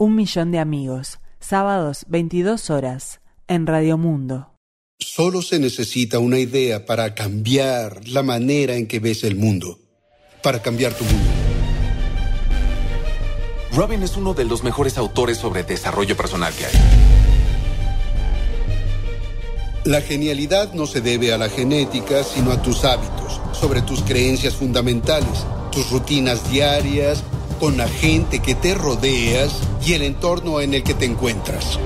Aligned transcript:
Un 0.00 0.14
millón 0.14 0.52
de 0.52 0.60
amigos, 0.60 1.18
sábados 1.40 2.04
22 2.06 2.70
horas, 2.70 3.20
en 3.48 3.66
Radio 3.66 3.98
Mundo. 3.98 4.54
Solo 5.00 5.42
se 5.42 5.58
necesita 5.58 6.20
una 6.20 6.38
idea 6.38 6.86
para 6.86 7.16
cambiar 7.16 8.06
la 8.06 8.22
manera 8.22 8.76
en 8.76 8.86
que 8.86 9.00
ves 9.00 9.24
el 9.24 9.34
mundo, 9.34 9.80
para 10.40 10.62
cambiar 10.62 10.94
tu 10.94 11.02
mundo. 11.02 11.30
Robin 13.74 14.04
es 14.04 14.16
uno 14.16 14.34
de 14.34 14.44
los 14.44 14.62
mejores 14.62 14.98
autores 14.98 15.36
sobre 15.36 15.64
desarrollo 15.64 16.16
personal 16.16 16.54
que 16.54 16.66
hay. 16.66 16.72
La 19.82 20.00
genialidad 20.00 20.74
no 20.74 20.86
se 20.86 21.00
debe 21.00 21.32
a 21.32 21.38
la 21.38 21.48
genética, 21.48 22.22
sino 22.22 22.52
a 22.52 22.62
tus 22.62 22.84
hábitos, 22.84 23.40
sobre 23.52 23.82
tus 23.82 24.02
creencias 24.02 24.54
fundamentales, 24.54 25.44
tus 25.72 25.90
rutinas 25.90 26.48
diarias, 26.48 27.24
con 27.58 27.76
la 27.76 27.88
gente 27.88 28.40
que 28.40 28.54
te 28.54 28.74
rodeas 28.74 29.60
y 29.84 29.92
el 29.92 30.02
entorno 30.02 30.60
en 30.60 30.74
el 30.74 30.82
que 30.82 30.94
te 30.94 31.04
encuentras. 31.04 31.78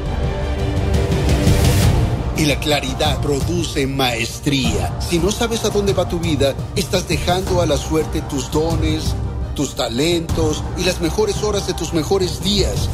Y 2.36 2.46
la 2.46 2.56
claridad 2.56 3.20
produce 3.20 3.86
maestría. 3.86 4.98
Si 5.00 5.18
no 5.18 5.30
sabes 5.30 5.64
a 5.64 5.70
dónde 5.70 5.92
va 5.92 6.08
tu 6.08 6.18
vida, 6.18 6.54
estás 6.76 7.08
dejando 7.08 7.60
a 7.60 7.66
la 7.66 7.76
suerte 7.76 8.22
tus 8.22 8.50
dones, 8.50 9.14
tus 9.54 9.74
talentos 9.74 10.62
y 10.78 10.84
las 10.84 11.00
mejores 11.00 11.42
horas 11.42 11.66
de 11.66 11.74
tus 11.74 11.92
mejores 11.92 12.42
días. 12.42 12.88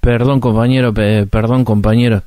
Perdón 0.00 0.40
compañero, 0.40 0.92
perdón 0.92 1.64
compañero. 1.64 2.22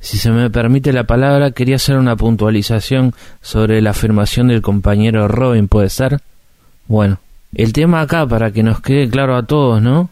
Si 0.00 0.18
se 0.18 0.30
me 0.30 0.50
permite 0.50 0.92
la 0.92 1.04
palabra, 1.04 1.50
quería 1.50 1.76
hacer 1.76 1.96
una 1.96 2.16
puntualización 2.16 3.14
sobre 3.40 3.80
la 3.82 3.90
afirmación 3.90 4.48
del 4.48 4.62
compañero 4.62 5.26
Robin, 5.26 5.68
¿puede 5.68 5.90
ser? 5.90 6.20
Bueno, 6.86 7.18
el 7.54 7.72
tema 7.72 8.00
acá, 8.00 8.26
para 8.26 8.50
que 8.50 8.62
nos 8.62 8.80
quede 8.80 9.08
claro 9.08 9.36
a 9.36 9.44
todos, 9.44 9.82
¿no? 9.82 10.10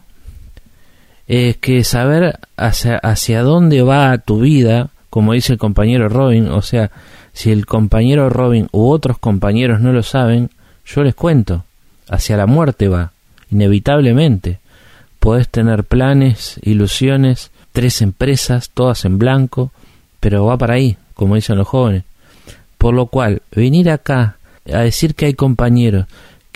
Es 1.27 1.57
que 1.57 1.83
saber 1.83 2.39
hacia, 2.55 2.97
hacia 2.97 3.41
dónde 3.41 3.81
va 3.81 4.17
tu 4.17 4.39
vida, 4.39 4.89
como 5.09 5.33
dice 5.33 5.53
el 5.53 5.59
compañero 5.59 6.09
Robin, 6.09 6.47
o 6.47 6.61
sea, 6.61 6.91
si 7.33 7.51
el 7.51 7.65
compañero 7.65 8.29
Robin 8.29 8.67
u 8.71 8.89
otros 8.89 9.19
compañeros 9.19 9.81
no 9.81 9.93
lo 9.93 10.03
saben, 10.03 10.49
yo 10.85 11.03
les 11.03 11.15
cuento, 11.15 11.65
hacia 12.09 12.37
la 12.37 12.47
muerte 12.47 12.87
va, 12.87 13.11
inevitablemente. 13.51 14.59
Podés 15.19 15.49
tener 15.49 15.83
planes, 15.83 16.59
ilusiones, 16.63 17.51
tres 17.73 18.01
empresas, 18.01 18.71
todas 18.73 19.05
en 19.05 19.19
blanco, 19.19 19.71
pero 20.19 20.45
va 20.45 20.57
para 20.57 20.75
ahí, 20.75 20.97
como 21.13 21.35
dicen 21.35 21.57
los 21.57 21.67
jóvenes. 21.67 22.03
Por 22.77 22.93
lo 22.93 23.07
cual, 23.07 23.41
venir 23.51 23.89
acá 23.89 24.37
a 24.71 24.79
decir 24.79 25.13
que 25.15 25.25
hay 25.25 25.33
compañeros 25.33 26.07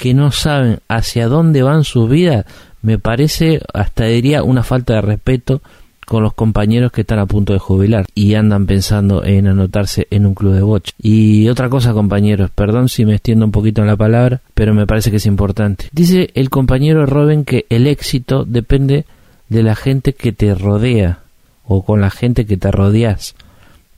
que 0.01 0.15
no 0.15 0.31
saben 0.31 0.79
hacia 0.87 1.27
dónde 1.27 1.61
van 1.61 1.83
sus 1.83 2.09
vidas, 2.09 2.47
me 2.81 2.97
parece, 2.97 3.61
hasta 3.71 4.05
diría, 4.05 4.41
una 4.41 4.63
falta 4.63 4.95
de 4.95 5.01
respeto 5.01 5.61
con 6.07 6.23
los 6.23 6.33
compañeros 6.33 6.91
que 6.91 7.01
están 7.01 7.19
a 7.19 7.27
punto 7.27 7.53
de 7.53 7.59
jubilar 7.59 8.07
y 8.15 8.33
andan 8.33 8.65
pensando 8.65 9.23
en 9.23 9.45
anotarse 9.45 10.07
en 10.09 10.25
un 10.25 10.33
club 10.33 10.55
de 10.55 10.61
boche. 10.61 10.93
Y 10.99 11.47
otra 11.49 11.69
cosa, 11.69 11.93
compañeros, 11.93 12.49
perdón 12.49 12.89
si 12.89 13.05
me 13.05 13.13
extiendo 13.13 13.45
un 13.45 13.51
poquito 13.51 13.81
en 13.81 13.87
la 13.89 13.95
palabra, 13.95 14.41
pero 14.55 14.73
me 14.73 14.87
parece 14.87 15.11
que 15.11 15.17
es 15.17 15.27
importante. 15.27 15.89
Dice 15.91 16.31
el 16.33 16.49
compañero 16.49 17.05
Robin 17.05 17.45
que 17.45 17.67
el 17.69 17.85
éxito 17.85 18.43
depende 18.43 19.05
de 19.49 19.61
la 19.61 19.75
gente 19.75 20.13
que 20.13 20.31
te 20.31 20.55
rodea 20.55 21.19
o 21.63 21.85
con 21.85 22.01
la 22.01 22.09
gente 22.09 22.47
que 22.47 22.57
te 22.57 22.71
rodeas. 22.71 23.35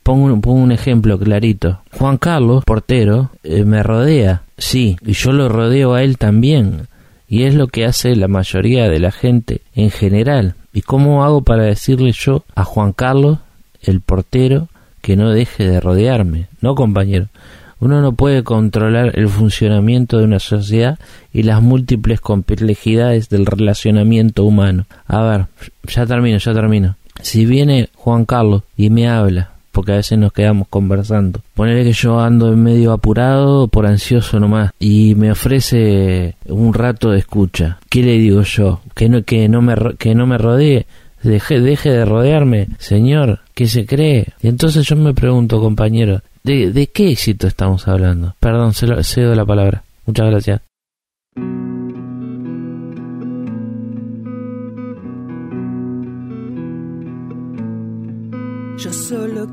Pongo, 0.04 0.52
un 0.52 0.72
ejemplo 0.74 1.18
clarito. 1.18 1.80
Juan 1.98 2.18
Carlos, 2.18 2.66
portero, 2.66 3.32
eh, 3.42 3.64
me 3.64 3.82
rodea, 3.84 4.44
sí, 4.58 4.98
y 5.02 5.14
yo 5.14 5.32
lo 5.32 5.48
rodeo 5.48 5.94
a 5.94 6.04
él 6.04 6.18
también. 6.18 6.88
Y 7.30 7.44
es 7.44 7.56
lo 7.56 7.68
que 7.68 7.86
hace 7.86 8.14
la 8.18 8.28
mayoría 8.28 8.90
de 8.90 9.00
la 9.00 9.12
gente 9.12 9.62
en 9.74 9.90
general. 9.92 10.56
¿Y 10.74 10.82
cómo 10.82 11.24
hago 11.24 11.42
para 11.42 11.64
decirle 11.64 12.12
yo 12.12 12.44
a 12.54 12.66
Juan 12.66 12.92
Carlos, 12.92 13.40
el 13.82 14.02
portero, 14.02 14.68
que 15.02 15.16
no 15.16 15.32
deje 15.32 15.66
de 15.66 15.80
rodearme? 15.80 16.48
No, 16.60 16.76
compañero. 16.76 17.28
Uno 17.80 18.02
no 18.02 18.12
puede 18.12 18.44
controlar 18.44 19.18
el 19.18 19.30
funcionamiento 19.30 20.18
de 20.18 20.26
una 20.26 20.40
sociedad 20.40 21.00
y 21.32 21.44
las 21.44 21.62
múltiples 21.62 22.20
complejidades 22.20 23.30
del 23.30 23.46
relacionamiento 23.46 24.44
humano. 24.44 24.86
A 25.08 25.22
ver, 25.22 25.46
ya 25.88 26.06
termino, 26.06 26.38
ya 26.38 26.54
termino. 26.54 26.98
Si 27.22 27.46
viene 27.46 27.90
Juan 27.96 28.26
Carlos 28.26 28.64
y 28.76 28.90
me 28.90 29.08
habla 29.08 29.53
porque 29.74 29.92
a 29.92 29.96
veces 29.98 30.18
nos 30.18 30.32
quedamos 30.32 30.68
conversando. 30.70 31.42
Ponerle 31.56 31.84
que 31.84 31.92
yo 31.92 32.20
ando 32.20 32.54
en 32.54 32.64
medio 32.64 32.94
apurado 32.94 33.68
por 33.68 33.86
ansioso 33.86 34.40
nomás 34.40 34.72
y 34.80 35.16
me 35.16 35.32
ofrece 35.32 36.36
un 36.46 36.74
rato 36.74 37.10
de 37.10 37.20
escucha. 37.20 37.80
¿Qué 37.90 38.04
le 38.04 38.14
digo 38.20 38.44
yo? 38.44 38.82
Que 38.96 39.10
no, 39.10 39.24
que 39.24 39.50
no, 39.50 39.62
me, 39.62 39.76
que 39.98 40.16
no 40.16 40.28
me 40.28 40.38
rodee. 40.38 40.86
Deje, 41.24 41.60
deje 41.60 41.90
de 41.90 42.06
rodearme, 42.06 42.68
señor, 42.80 43.40
¿qué 43.54 43.66
se 43.68 43.86
cree? 43.86 44.28
Y 44.42 44.50
entonces 44.50 44.86
yo 44.86 44.98
me 44.98 45.14
pregunto, 45.14 45.62
compañero, 45.62 46.22
¿de, 46.44 46.72
de 46.72 46.88
qué 46.88 47.12
éxito 47.12 47.48
estamos 47.48 47.88
hablando? 47.88 48.36
Perdón, 48.42 48.74
cedo 48.74 49.34
la 49.34 49.46
palabra. 49.46 49.84
Muchas 50.06 50.30
gracias. 50.30 50.62
Yo 58.84 58.92
solo 58.92 59.23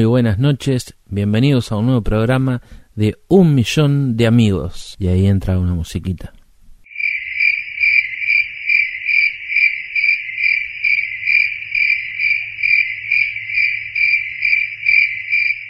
Muy 0.00 0.06
buenas 0.06 0.38
noches, 0.38 0.94
bienvenidos 1.10 1.70
a 1.70 1.76
un 1.76 1.84
nuevo 1.84 2.00
programa 2.00 2.62
de 2.94 3.18
Un 3.28 3.54
Millón 3.54 4.16
de 4.16 4.26
Amigos. 4.26 4.96
Y 4.98 5.08
ahí 5.08 5.26
entra 5.26 5.58
una 5.58 5.74
musiquita. 5.74 6.32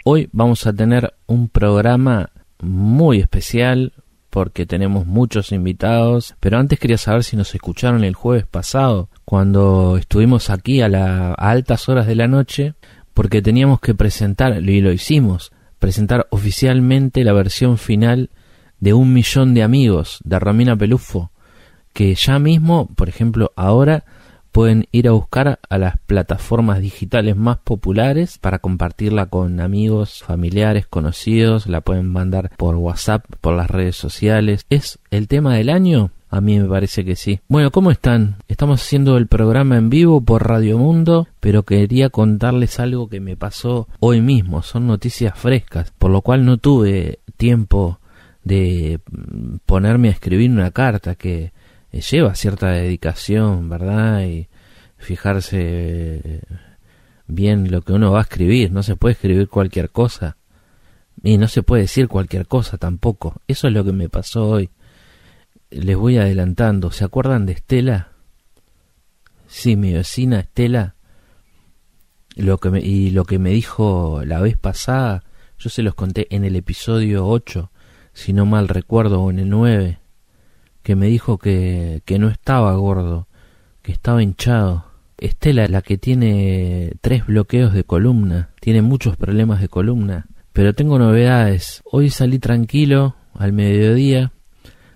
Hoy 0.05 0.29
vamos 0.31 0.65
a 0.65 0.71
tener 0.71 1.13
un 1.25 1.49
programa 1.49 2.29
muy 2.61 3.19
especial 3.19 3.91
porque 4.29 4.65
tenemos 4.65 5.05
muchos 5.05 5.51
invitados, 5.51 6.35
pero 6.39 6.57
antes 6.57 6.79
quería 6.79 6.97
saber 6.97 7.25
si 7.25 7.35
nos 7.35 7.53
escucharon 7.53 8.05
el 8.05 8.15
jueves 8.15 8.47
pasado 8.47 9.09
cuando 9.25 9.97
estuvimos 9.97 10.49
aquí 10.49 10.79
a, 10.79 10.87
las 10.87 11.35
altas 11.37 11.89
horas 11.89 12.07
de 12.07 12.15
la 12.15 12.29
noche 12.29 12.75
porque 13.21 13.43
teníamos 13.43 13.79
que 13.79 13.93
presentar, 13.93 14.67
y 14.67 14.81
lo 14.81 14.91
hicimos, 14.91 15.51
presentar 15.77 16.25
oficialmente 16.31 17.23
la 17.23 17.33
versión 17.33 17.77
final 17.77 18.31
de 18.79 18.95
Un 18.95 19.13
Millón 19.13 19.53
de 19.53 19.61
Amigos 19.61 20.21
de 20.23 20.39
Romina 20.39 20.75
Pelufo, 20.75 21.29
que 21.93 22.15
ya 22.15 22.39
mismo, 22.39 22.87
por 22.95 23.09
ejemplo, 23.09 23.51
ahora 23.55 24.05
pueden 24.51 24.87
ir 24.91 25.07
a 25.07 25.11
buscar 25.11 25.59
a 25.69 25.77
las 25.77 25.99
plataformas 26.07 26.79
digitales 26.79 27.37
más 27.37 27.59
populares 27.59 28.39
para 28.39 28.57
compartirla 28.57 29.27
con 29.27 29.59
amigos, 29.59 30.23
familiares, 30.23 30.87
conocidos, 30.87 31.67
la 31.67 31.81
pueden 31.81 32.07
mandar 32.07 32.49
por 32.57 32.73
WhatsApp, 32.73 33.23
por 33.39 33.55
las 33.55 33.69
redes 33.69 33.97
sociales. 33.97 34.65
¿Es 34.71 34.97
el 35.11 35.27
tema 35.27 35.53
del 35.53 35.69
año? 35.69 36.09
A 36.33 36.39
mí 36.39 36.57
me 36.57 36.67
parece 36.69 37.03
que 37.03 37.17
sí. 37.17 37.41
Bueno, 37.49 37.71
¿cómo 37.71 37.91
están? 37.91 38.37
Estamos 38.47 38.81
haciendo 38.81 39.17
el 39.17 39.27
programa 39.27 39.75
en 39.75 39.89
vivo 39.89 40.21
por 40.21 40.47
Radio 40.47 40.77
Mundo, 40.77 41.27
pero 41.41 41.63
quería 41.63 42.09
contarles 42.09 42.79
algo 42.79 43.09
que 43.09 43.19
me 43.19 43.35
pasó 43.35 43.89
hoy 43.99 44.21
mismo. 44.21 44.63
Son 44.63 44.87
noticias 44.87 45.37
frescas, 45.37 45.91
por 45.99 46.09
lo 46.09 46.21
cual 46.21 46.45
no 46.45 46.55
tuve 46.55 47.19
tiempo 47.35 47.99
de 48.45 49.01
ponerme 49.65 50.07
a 50.07 50.11
escribir 50.11 50.49
una 50.51 50.71
carta 50.71 51.15
que 51.15 51.51
eh, 51.91 51.99
lleva 51.99 52.33
cierta 52.33 52.69
dedicación, 52.69 53.67
¿verdad? 53.67 54.23
Y 54.23 54.47
fijarse 54.97 55.59
eh, 55.59 56.41
bien 57.27 57.69
lo 57.71 57.81
que 57.81 57.91
uno 57.91 58.13
va 58.13 58.19
a 58.19 58.23
escribir. 58.23 58.71
No 58.71 58.83
se 58.83 58.95
puede 58.95 59.13
escribir 59.13 59.49
cualquier 59.49 59.89
cosa. 59.89 60.37
Y 61.23 61.37
no 61.37 61.49
se 61.49 61.61
puede 61.61 61.81
decir 61.81 62.07
cualquier 62.07 62.47
cosa 62.47 62.77
tampoco. 62.77 63.41
Eso 63.49 63.67
es 63.67 63.73
lo 63.73 63.83
que 63.83 63.91
me 63.91 64.07
pasó 64.07 64.47
hoy. 64.47 64.69
Les 65.71 65.95
voy 65.95 66.17
adelantando. 66.17 66.91
¿Se 66.91 67.03
acuerdan 67.03 67.45
de 67.45 67.53
Estela? 67.53 68.09
Sí, 69.47 69.75
mi 69.75 69.93
vecina 69.93 70.41
Estela. 70.41 70.95
Lo 72.35 72.59
que 72.59 72.69
me, 72.69 72.79
y 72.81 73.09
lo 73.11 73.25
que 73.25 73.39
me 73.39 73.49
dijo 73.49 74.21
la 74.25 74.39
vez 74.39 74.57
pasada, 74.57 75.23
yo 75.57 75.69
se 75.69 75.81
los 75.81 75.95
conté 75.95 76.27
en 76.33 76.45
el 76.45 76.55
episodio 76.55 77.27
8, 77.27 77.71
si 78.13 78.33
no 78.33 78.45
mal 78.45 78.67
recuerdo, 78.67 79.21
o 79.21 79.31
en 79.31 79.39
el 79.39 79.49
9 79.49 80.01
que 80.83 80.95
me 80.95 81.07
dijo 81.07 81.37
que, 81.37 82.01
que 82.05 82.19
no 82.19 82.29
estaba 82.29 82.73
gordo, 82.75 83.27
que 83.81 83.91
estaba 83.91 84.23
hinchado. 84.23 84.85
Estela, 85.17 85.67
la 85.67 85.81
que 85.81 85.97
tiene 85.97 86.93
tres 87.01 87.27
bloqueos 87.27 87.73
de 87.73 87.83
columna, 87.83 88.49
tiene 88.59 88.81
muchos 88.81 89.17
problemas 89.17 89.61
de 89.61 89.69
columna. 89.69 90.25
Pero 90.53 90.73
tengo 90.73 90.97
novedades. 90.97 91.81
Hoy 91.85 92.09
salí 92.09 92.39
tranquilo 92.39 93.15
al 93.35 93.53
mediodía 93.53 94.31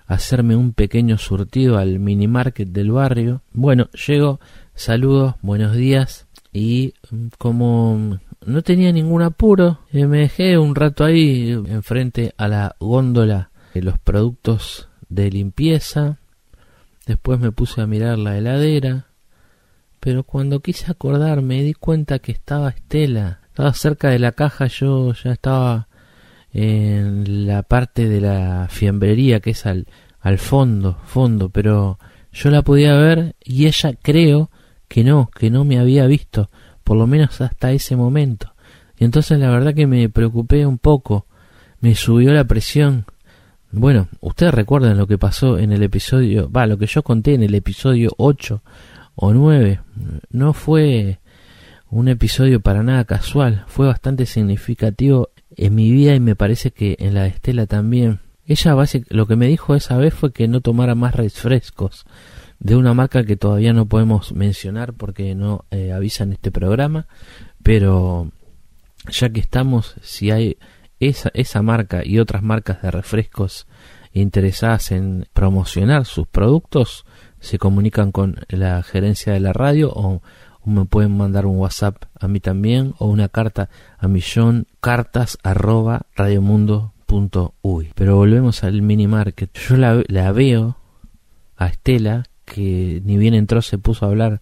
hacerme 0.07 0.55
un 0.55 0.73
pequeño 0.73 1.17
surtido 1.17 1.77
al 1.77 1.99
mini 1.99 2.27
market 2.27 2.69
del 2.69 2.91
barrio. 2.91 3.41
Bueno, 3.53 3.89
llego, 4.07 4.39
saludo, 4.73 5.37
buenos 5.41 5.75
días. 5.75 6.27
Y 6.53 6.93
mm, 7.11 7.27
como 7.37 8.19
no 8.45 8.61
tenía 8.61 8.91
ningún 8.91 9.23
apuro, 9.23 9.79
eh, 9.91 10.05
me 10.05 10.19
dejé 10.19 10.57
un 10.57 10.75
rato 10.75 11.03
ahí 11.03 11.51
enfrente 11.51 12.33
a 12.37 12.47
la 12.47 12.75
góndola 12.79 13.49
de 13.73 13.81
los 13.81 13.97
productos 13.99 14.87
de 15.09 15.29
limpieza, 15.29 16.17
después 17.05 17.39
me 17.39 17.51
puse 17.51 17.81
a 17.81 17.87
mirar 17.87 18.17
la 18.17 18.37
heladera, 18.37 19.07
pero 19.99 20.23
cuando 20.23 20.59
quise 20.59 20.91
acordar 20.91 21.41
me 21.41 21.63
di 21.63 21.73
cuenta 21.73 22.19
que 22.19 22.31
estaba 22.31 22.69
Estela, 22.69 23.39
estaba 23.47 23.73
cerca 23.73 24.09
de 24.09 24.19
la 24.19 24.31
caja, 24.31 24.67
yo 24.67 25.13
ya 25.13 25.31
estaba 25.31 25.87
en 26.57 27.47
la 27.47 27.63
parte 27.63 28.07
de 28.07 28.21
la 28.21 28.67
fiambrería 28.69 29.41
que 29.41 29.49
es 29.49 29.65
al, 29.65 29.87
al 30.21 30.37
fondo, 30.37 30.97
fondo, 31.03 31.49
pero 31.49 31.99
yo 32.31 32.49
la 32.49 32.61
podía 32.61 32.95
ver 32.95 33.35
y 33.43 33.65
ella 33.65 33.93
creo 34.01 34.49
que 34.87 35.03
no, 35.03 35.29
que 35.37 35.49
no 35.49 35.65
me 35.65 35.79
había 35.79 36.07
visto, 36.07 36.49
por 36.85 36.95
lo 36.95 37.07
menos 37.07 37.41
hasta 37.41 37.73
ese 37.73 37.97
momento. 37.97 38.53
Y 38.97 39.03
entonces 39.03 39.37
la 39.37 39.49
verdad 39.49 39.73
que 39.73 39.85
me 39.85 40.07
preocupé 40.07 40.65
un 40.65 40.77
poco, 40.77 41.25
me 41.81 41.93
subió 41.93 42.31
la 42.31 42.45
presión, 42.45 43.05
bueno, 43.71 44.07
ustedes 44.21 44.53
recuerdan 44.53 44.97
lo 44.97 45.07
que 45.07 45.17
pasó 45.17 45.57
en 45.57 45.73
el 45.73 45.83
episodio, 45.83 46.49
va, 46.49 46.67
lo 46.67 46.77
que 46.77 46.87
yo 46.87 47.03
conté 47.03 47.33
en 47.33 47.43
el 47.43 47.53
episodio 47.53 48.11
8 48.15 48.63
o 49.15 49.33
9. 49.33 49.81
No 50.31 50.53
fue 50.53 51.19
un 51.89 52.07
episodio 52.07 52.61
para 52.61 52.81
nada 52.81 53.03
casual, 53.03 53.65
fue 53.67 53.87
bastante 53.87 54.25
significativo 54.25 55.31
en 55.55 55.75
mi 55.75 55.91
vida 55.91 56.15
y 56.15 56.19
me 56.19 56.35
parece 56.35 56.71
que 56.71 56.95
en 56.99 57.13
la 57.13 57.23
de 57.23 57.29
Estela 57.29 57.65
también. 57.65 58.19
Ella 58.45 58.75
lo 59.09 59.25
que 59.25 59.35
me 59.35 59.47
dijo 59.47 59.75
esa 59.75 59.97
vez 59.97 60.13
fue 60.13 60.31
que 60.31 60.47
no 60.47 60.61
tomara 60.61 60.93
más 60.93 61.15
refrescos 61.15 62.05
de 62.59 62.75
una 62.75 62.93
marca 62.93 63.23
que 63.23 63.35
todavía 63.35 63.73
no 63.73 63.87
podemos 63.87 64.33
mencionar 64.33 64.93
porque 64.93 65.35
no 65.35 65.65
eh, 65.71 65.91
avisan 65.91 66.31
este 66.31 66.51
programa, 66.51 67.07
pero 67.63 68.31
ya 69.09 69.29
que 69.29 69.39
estamos, 69.39 69.95
si 70.01 70.31
hay 70.31 70.57
esa, 70.99 71.31
esa 71.33 71.61
marca 71.61 72.05
y 72.05 72.19
otras 72.19 72.43
marcas 72.43 72.81
de 72.81 72.91
refrescos 72.91 73.67
interesadas 74.13 74.91
en 74.91 75.27
promocionar 75.33 76.05
sus 76.05 76.27
productos 76.27 77.05
se 77.45 77.59
comunican 77.59 78.11
con 78.11 78.39
la 78.49 78.81
gerencia 78.81 79.33
de 79.33 79.39
la 79.39 79.53
radio 79.53 79.91
o, 79.93 80.21
me 80.65 80.85
pueden 80.85 81.15
mandar 81.15 81.45
un 81.45 81.57
WhatsApp 81.57 82.03
a 82.19 82.27
mí 82.27 82.39
también 82.39 82.94
o 82.97 83.07
una 83.07 83.29
carta 83.29 83.69
a 83.97 84.07
millón 84.07 84.67
cartas 84.79 85.38
arroba 85.44 86.03
radiomundo.uy. 86.15 87.91
Pero 87.95 88.15
volvemos 88.15 88.63
al 88.63 88.81
mini 88.81 89.07
market. 89.07 89.51
Yo 89.53 89.77
la, 89.77 90.03
la 90.07 90.31
veo 90.31 90.77
a 91.57 91.67
Estela 91.67 92.23
que 92.45 93.01
ni 93.03 93.17
bien 93.17 93.33
entró 93.33 93.62
se 93.62 93.77
puso 93.77 94.06
a 94.06 94.09
hablar 94.09 94.41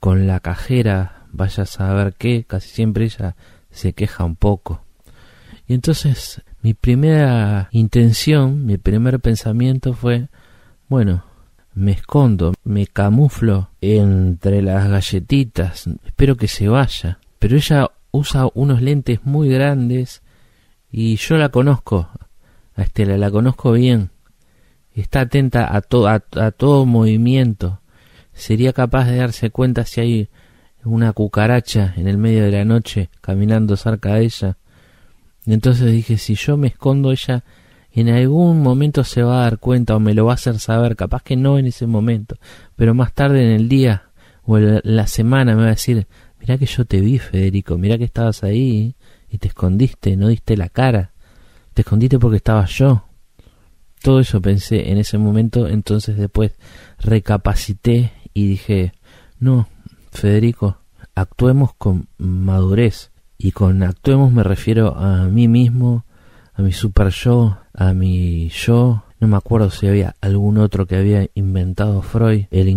con 0.00 0.26
la 0.26 0.40
cajera, 0.40 1.26
vaya 1.32 1.64
a 1.64 1.66
saber 1.66 2.14
qué, 2.14 2.44
casi 2.44 2.68
siempre 2.68 3.04
ella 3.04 3.36
se 3.70 3.92
queja 3.92 4.24
un 4.24 4.36
poco. 4.36 4.82
Y 5.66 5.74
entonces 5.74 6.42
mi 6.60 6.74
primera 6.74 7.68
intención, 7.72 8.66
mi 8.66 8.78
primer 8.78 9.20
pensamiento 9.20 9.94
fue, 9.94 10.28
bueno, 10.88 11.24
me 11.74 11.92
escondo, 11.92 12.54
me 12.64 12.86
camuflo 12.86 13.70
entre 13.80 14.62
las 14.62 14.88
galletitas, 14.88 15.88
espero 16.04 16.36
que 16.36 16.48
se 16.48 16.68
vaya. 16.68 17.18
Pero 17.38 17.56
ella 17.56 17.90
usa 18.10 18.48
unos 18.54 18.82
lentes 18.82 19.24
muy 19.24 19.48
grandes 19.48 20.22
y 20.90 21.16
yo 21.16 21.36
la 21.36 21.48
conozco, 21.48 22.08
a 22.74 22.82
Estela, 22.82 23.16
la 23.16 23.30
conozco 23.30 23.72
bien. 23.72 24.10
Está 24.94 25.22
atenta 25.22 25.64
a, 25.64 25.82
a 26.40 26.50
todo 26.50 26.86
movimiento. 26.86 27.80
Sería 28.34 28.72
capaz 28.72 29.06
de 29.06 29.16
darse 29.16 29.50
cuenta 29.50 29.84
si 29.84 30.00
hay 30.00 30.28
una 30.84 31.12
cucaracha 31.12 31.94
en 31.96 32.08
el 32.08 32.18
medio 32.18 32.44
de 32.44 32.50
la 32.50 32.64
noche 32.64 33.08
caminando 33.20 33.76
cerca 33.76 34.14
de 34.14 34.24
ella 34.24 34.56
entonces 35.46 35.90
dije, 35.90 36.18
si 36.18 36.34
yo 36.34 36.56
me 36.56 36.68
escondo, 36.68 37.10
ella 37.12 37.44
en 37.94 38.08
algún 38.08 38.62
momento 38.62 39.04
se 39.04 39.22
va 39.22 39.40
a 39.40 39.42
dar 39.42 39.58
cuenta 39.58 39.94
o 39.94 40.00
me 40.00 40.14
lo 40.14 40.24
va 40.24 40.32
a 40.32 40.34
hacer 40.34 40.58
saber, 40.58 40.96
capaz 40.96 41.22
que 41.22 41.36
no 41.36 41.58
en 41.58 41.66
ese 41.66 41.86
momento, 41.86 42.36
pero 42.76 42.94
más 42.94 43.12
tarde 43.12 43.44
en 43.44 43.50
el 43.52 43.68
día 43.68 44.04
o 44.44 44.58
en 44.58 44.80
la 44.82 45.06
semana 45.06 45.54
me 45.54 45.62
va 45.62 45.68
a 45.68 45.70
decir, 45.70 46.06
mira 46.40 46.58
que 46.58 46.66
yo 46.66 46.84
te 46.84 47.00
vi, 47.00 47.18
Federico, 47.18 47.76
mira 47.76 47.98
que 47.98 48.04
estabas 48.04 48.42
ahí 48.42 48.94
y 49.30 49.38
te 49.38 49.48
escondiste, 49.48 50.16
no 50.16 50.28
diste 50.28 50.56
la 50.56 50.68
cara, 50.68 51.12
te 51.74 51.82
escondiste 51.82 52.18
porque 52.18 52.36
estaba 52.36 52.64
yo. 52.66 53.04
Todo 54.02 54.20
eso 54.20 54.40
pensé 54.40 54.90
en 54.90 54.98
ese 54.98 55.16
momento, 55.16 55.68
entonces 55.68 56.16
después 56.16 56.52
recapacité 56.98 58.12
y 58.34 58.46
dije, 58.46 58.92
no, 59.38 59.68
Federico, 60.10 60.78
actuemos 61.14 61.74
con 61.74 62.08
madurez 62.18 63.10
y 63.38 63.52
con 63.52 63.82
actuemos 63.82 64.32
me 64.32 64.42
refiero 64.42 64.96
a 64.96 65.24
mí 65.26 65.46
mismo, 65.46 66.04
a 66.54 66.62
mi 66.62 66.72
super 66.72 67.10
yo, 67.10 67.58
a 67.74 67.94
mi 67.94 68.48
yo. 68.48 69.04
No 69.20 69.28
me 69.28 69.36
acuerdo 69.36 69.70
si 69.70 69.86
había 69.86 70.16
algún 70.20 70.58
otro 70.58 70.86
que 70.86 70.96
había 70.96 71.28
inventado 71.34 72.02
Freud, 72.02 72.46
el, 72.50 72.68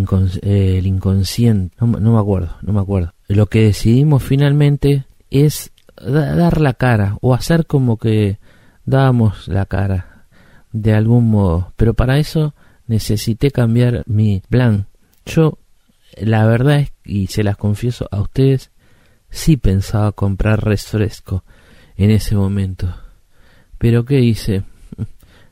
el 0.44 0.88
inconsciente. 0.88 1.75
No, 1.80 1.88
me 1.88 2.20
acuerdo, 2.20 2.56
no 2.62 2.74
me 2.74 2.82
acuerdo. 2.82 3.14
Lo 3.28 3.48
que 3.48 3.64
decidimos 3.64 4.22
finalmente 4.24 5.06
es 5.32 5.72
dar 5.98 6.62
la 6.62 6.74
cara 6.74 7.18
o 7.22 7.34
hacer 7.34 7.66
como 7.66 7.98
que 7.98 8.38
dábamos 8.86 9.48
la 9.48 9.66
cara 9.66 10.28
de 10.72 10.94
algún 10.94 11.30
modo. 11.32 11.74
Pero 11.78 11.96
para 11.96 12.20
eso 12.20 12.54
necesité 12.86 13.50
cambiar 13.50 14.04
mi 14.06 14.42
plan. 14.48 14.88
Yo, 15.25 15.58
la 16.16 16.46
verdad 16.46 16.82
es, 16.82 16.94
y 17.04 17.28
se 17.28 17.44
las 17.44 17.58
confieso 17.58 18.08
a 18.12 18.22
ustedes, 18.22 18.70
sí 19.30 19.58
pensaba 19.58 20.12
comprar 20.12 20.64
refresco 20.64 21.44
en 21.98 22.12
ese 22.12 22.36
momento. 22.36 22.96
Pero 23.78 24.06
¿qué 24.06 24.20
hice? 24.20 24.64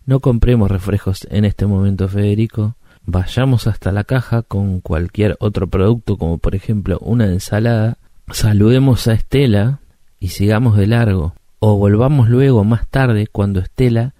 No 0.05 0.19
compremos 0.19 0.69
refrescos 0.69 1.27
en 1.31 1.45
este 1.45 1.65
momento, 1.65 2.09
Federico. 2.09 2.75
Vayamos 3.05 3.67
hasta 3.67 3.91
la 3.91 4.03
caja 4.03 4.41
con 4.41 4.81
cualquier 4.81 5.37
otro 5.39 5.67
producto, 5.67 6.17
como 6.17 6.37
por 6.39 6.55
ejemplo 6.55 6.99
una 6.99 7.25
ensalada. 7.25 7.97
Saludemos 8.29 9.07
a 9.07 9.13
Estela 9.13 9.79
y 10.19 10.29
sigamos 10.29 10.75
de 10.75 10.87
largo. 10.87 11.35
O 11.59 11.77
volvamos 11.77 12.27
luego 12.29 12.65
más 12.65 12.87
tarde 12.89 13.27
cuando 13.27 13.61
Estela 13.61 14.13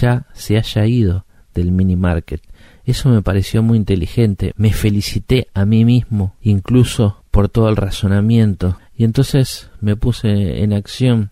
ya 0.00 0.26
se 0.34 0.58
haya 0.58 0.86
ido 0.86 1.24
del 1.54 1.72
mini 1.72 1.96
market. 1.96 2.42
Eso 2.84 3.08
me 3.08 3.22
pareció 3.22 3.62
muy 3.62 3.78
inteligente. 3.78 4.52
Me 4.56 4.72
felicité 4.74 5.48
a 5.54 5.64
mí 5.64 5.86
mismo, 5.86 6.34
incluso 6.42 7.24
por 7.30 7.48
todo 7.48 7.68
el 7.68 7.76
razonamiento 7.76 8.78
Y 8.94 9.04
entonces 9.04 9.70
me 9.80 9.96
puse 9.96 10.62
en 10.62 10.72
acción 10.72 11.30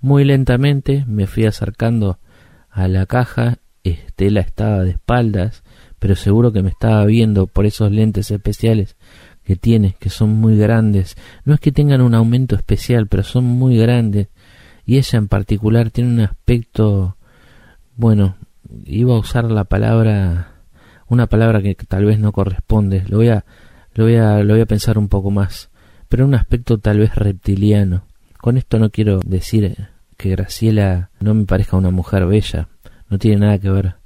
muy 0.00 0.24
lentamente, 0.24 1.04
me 1.06 1.26
fui 1.26 1.46
acercando 1.46 2.18
a 2.74 2.88
la 2.88 3.06
caja, 3.06 3.58
Estela 3.84 4.40
estaba 4.40 4.82
de 4.82 4.90
espaldas, 4.90 5.62
pero 6.00 6.16
seguro 6.16 6.52
que 6.52 6.62
me 6.62 6.70
estaba 6.70 7.04
viendo 7.06 7.46
por 7.46 7.66
esos 7.66 7.92
lentes 7.92 8.30
especiales 8.30 8.96
que 9.44 9.54
tiene, 9.54 9.94
que 10.00 10.10
son 10.10 10.30
muy 10.30 10.58
grandes. 10.58 11.16
No 11.44 11.54
es 11.54 11.60
que 11.60 11.70
tengan 11.70 12.00
un 12.00 12.14
aumento 12.14 12.56
especial, 12.56 13.06
pero 13.06 13.22
son 13.22 13.44
muy 13.44 13.76
grandes. 13.76 14.28
Y 14.84 14.98
ella 14.98 15.18
en 15.18 15.28
particular 15.28 15.90
tiene 15.90 16.10
un 16.10 16.20
aspecto, 16.20 17.16
bueno, 17.96 18.36
iba 18.84 19.14
a 19.14 19.18
usar 19.18 19.44
la 19.44 19.64
palabra, 19.64 20.48
una 21.08 21.26
palabra 21.28 21.62
que 21.62 21.74
tal 21.76 22.04
vez 22.04 22.18
no 22.18 22.32
corresponde. 22.32 23.04
Lo 23.06 23.18
voy 23.18 23.28
a, 23.28 23.44
lo 23.94 24.04
voy 24.04 24.16
a, 24.16 24.42
lo 24.42 24.54
voy 24.54 24.62
a 24.62 24.66
pensar 24.66 24.98
un 24.98 25.08
poco 25.08 25.30
más. 25.30 25.70
Pero 26.08 26.24
un 26.24 26.34
aspecto 26.34 26.78
tal 26.78 26.98
vez 26.98 27.14
reptiliano. 27.14 28.04
Con 28.38 28.56
esto 28.56 28.78
no 28.78 28.90
quiero 28.90 29.20
decir 29.20 29.88
que 30.16 30.30
Graciela 30.30 31.10
no 31.20 31.34
me 31.34 31.44
parezca 31.44 31.76
una 31.76 31.90
mujer 31.90 32.26
bella. 32.26 32.68
No 33.08 33.18
tiene 33.18 33.38
nada 33.38 33.58
que 33.58 33.70
ver 33.70 33.96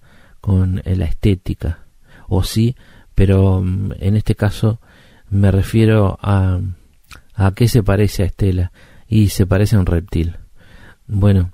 con 0.40 0.82
la 0.84 1.04
estética. 1.04 1.86
O 2.28 2.42
sí, 2.42 2.76
pero 3.14 3.60
mm, 3.62 3.92
en 3.98 4.16
este 4.16 4.34
caso 4.34 4.80
me 5.30 5.50
refiero 5.50 6.18
a, 6.22 6.60
a 7.34 7.52
qué 7.52 7.68
se 7.68 7.82
parece 7.82 8.22
a 8.22 8.26
Estela. 8.26 8.72
Y 9.06 9.28
se 9.28 9.46
parece 9.46 9.76
a 9.76 9.80
un 9.80 9.86
reptil. 9.86 10.36
Bueno, 11.06 11.52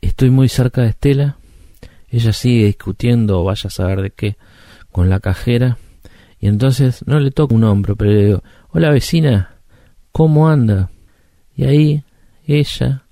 estoy 0.00 0.30
muy 0.30 0.48
cerca 0.48 0.82
de 0.82 0.88
Estela. 0.88 1.38
Ella 2.08 2.32
sigue 2.32 2.66
discutiendo, 2.66 3.42
vaya 3.44 3.66
a 3.66 3.70
saber 3.70 4.00
de 4.00 4.10
qué, 4.10 4.36
con 4.92 5.10
la 5.10 5.20
cajera. 5.20 5.78
Y 6.40 6.46
entonces 6.46 7.04
no 7.06 7.18
le 7.18 7.32
toco 7.32 7.54
un 7.54 7.64
hombro, 7.64 7.96
pero 7.96 8.12
le 8.12 8.24
digo, 8.24 8.42
hola 8.70 8.90
vecina, 8.90 9.56
¿cómo 10.12 10.48
anda? 10.48 10.90
Y 11.56 11.64
ahí 11.64 12.04
ella 12.46 13.02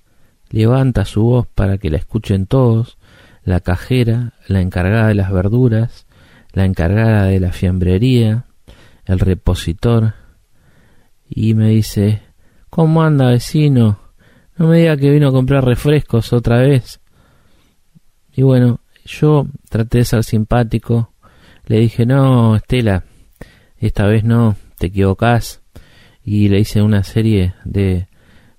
levanta 0.50 1.04
su 1.04 1.22
voz 1.22 1.46
para 1.46 1.78
que 1.78 1.90
la 1.90 1.98
escuchen 1.98 2.46
todos, 2.46 2.98
la 3.44 3.60
cajera, 3.60 4.34
la 4.48 4.60
encargada 4.60 5.08
de 5.08 5.14
las 5.14 5.32
verduras, 5.32 6.06
la 6.52 6.64
encargada 6.64 7.24
de 7.24 7.40
la 7.40 7.52
fiambrería, 7.52 8.46
el 9.04 9.20
repositor, 9.20 10.14
y 11.28 11.54
me 11.54 11.70
dice, 11.70 12.22
¿cómo 12.70 13.02
anda 13.02 13.30
vecino? 13.30 14.00
No 14.56 14.68
me 14.68 14.78
diga 14.78 14.96
que 14.96 15.10
vino 15.10 15.28
a 15.28 15.32
comprar 15.32 15.64
refrescos 15.64 16.32
otra 16.32 16.58
vez. 16.58 17.00
Y 18.32 18.42
bueno, 18.42 18.80
yo 19.04 19.46
traté 19.68 19.98
de 19.98 20.04
ser 20.04 20.24
simpático, 20.24 21.12
le 21.66 21.80
dije, 21.80 22.06
no, 22.06 22.56
Estela, 22.56 23.04
esta 23.78 24.06
vez 24.06 24.24
no, 24.24 24.56
te 24.78 24.86
equivocás. 24.88 25.62
Y 26.24 26.48
le 26.48 26.60
hice 26.60 26.82
una 26.82 27.04
serie 27.04 27.54
de 27.64 28.08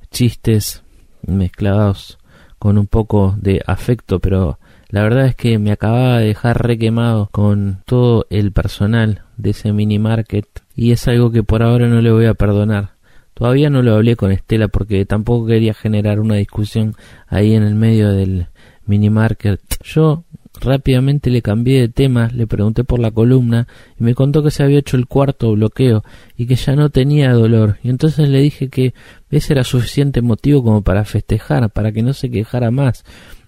chistes 0.10 0.84
mezclados 1.26 2.18
con 2.60 2.78
un 2.78 2.88
poco 2.88 3.36
de 3.40 3.62
afecto, 3.66 4.20
pero 4.20 4.60
la 4.90 5.04
verdad 5.04 5.26
es 5.26 5.36
que 5.36 5.60
me 5.60 5.72
acababa 5.72 6.20
de 6.20 6.28
dejar 6.28 6.66
requemado 6.66 7.30
con 7.32 7.82
todo 7.86 8.26
el 8.30 8.52
personal 8.52 9.24
de 9.36 9.50
ese 9.50 9.74
mini 9.74 10.00
market 10.00 10.48
y 10.76 10.92
es 10.92 11.08
algo 11.08 11.32
que 11.32 11.44
por 11.44 11.62
ahora 11.62 11.88
no 11.88 12.02
le 12.02 12.12
voy 12.12 12.26
a 12.26 12.34
perdonar. 12.34 12.92
Todavía 13.34 13.70
no 13.70 13.84
lo 13.84 13.94
hablé 13.94 14.16
con 14.16 14.32
Estela 14.32 14.68
porque 14.68 15.06
tampoco 15.06 15.46
quería 15.46 15.74
generar 15.74 16.20
una 16.20 16.36
discusión 16.36 16.96
ahí 17.28 17.54
en 17.54 17.64
el 17.64 17.76
medio 17.76 18.12
del 18.12 18.48
mini 18.86 19.10
market. 19.10 19.62
Yo 19.84 20.24
Rápidamente 20.60 21.30
le 21.30 21.42
cambié 21.42 21.82
de 21.82 21.90
tema, 21.90 22.30
le 22.34 22.48
pregunté 22.48 22.84
por 22.84 23.00
la 23.00 23.12
columna 23.12 23.68
y 24.00 24.04
me 24.04 24.16
contó 24.16 24.44
que 24.44 24.52
se 24.52 24.64
había 24.64 24.80
hecho 24.80 24.98
el 24.98 25.08
cuarto 25.08 25.52
bloqueo 25.52 26.04
y 26.36 26.48
que 26.48 26.56
ya 26.56 26.76
no 26.76 26.90
tenía 26.90 27.34
dolor. 27.34 27.78
Y 27.84 27.90
entonces 27.90 28.30
le 28.30 28.40
dije 28.40 28.70
que 28.70 28.94
ese 29.30 29.54
era 29.54 29.64
suficiente 29.64 30.22
motivo 30.22 30.64
como 30.64 30.82
para 30.82 31.06
festejar, 31.06 31.70
para 31.70 31.92
que 31.92 32.04
no 32.04 32.14
se 32.14 32.30
quejara 32.30 32.72
más. 32.72 33.04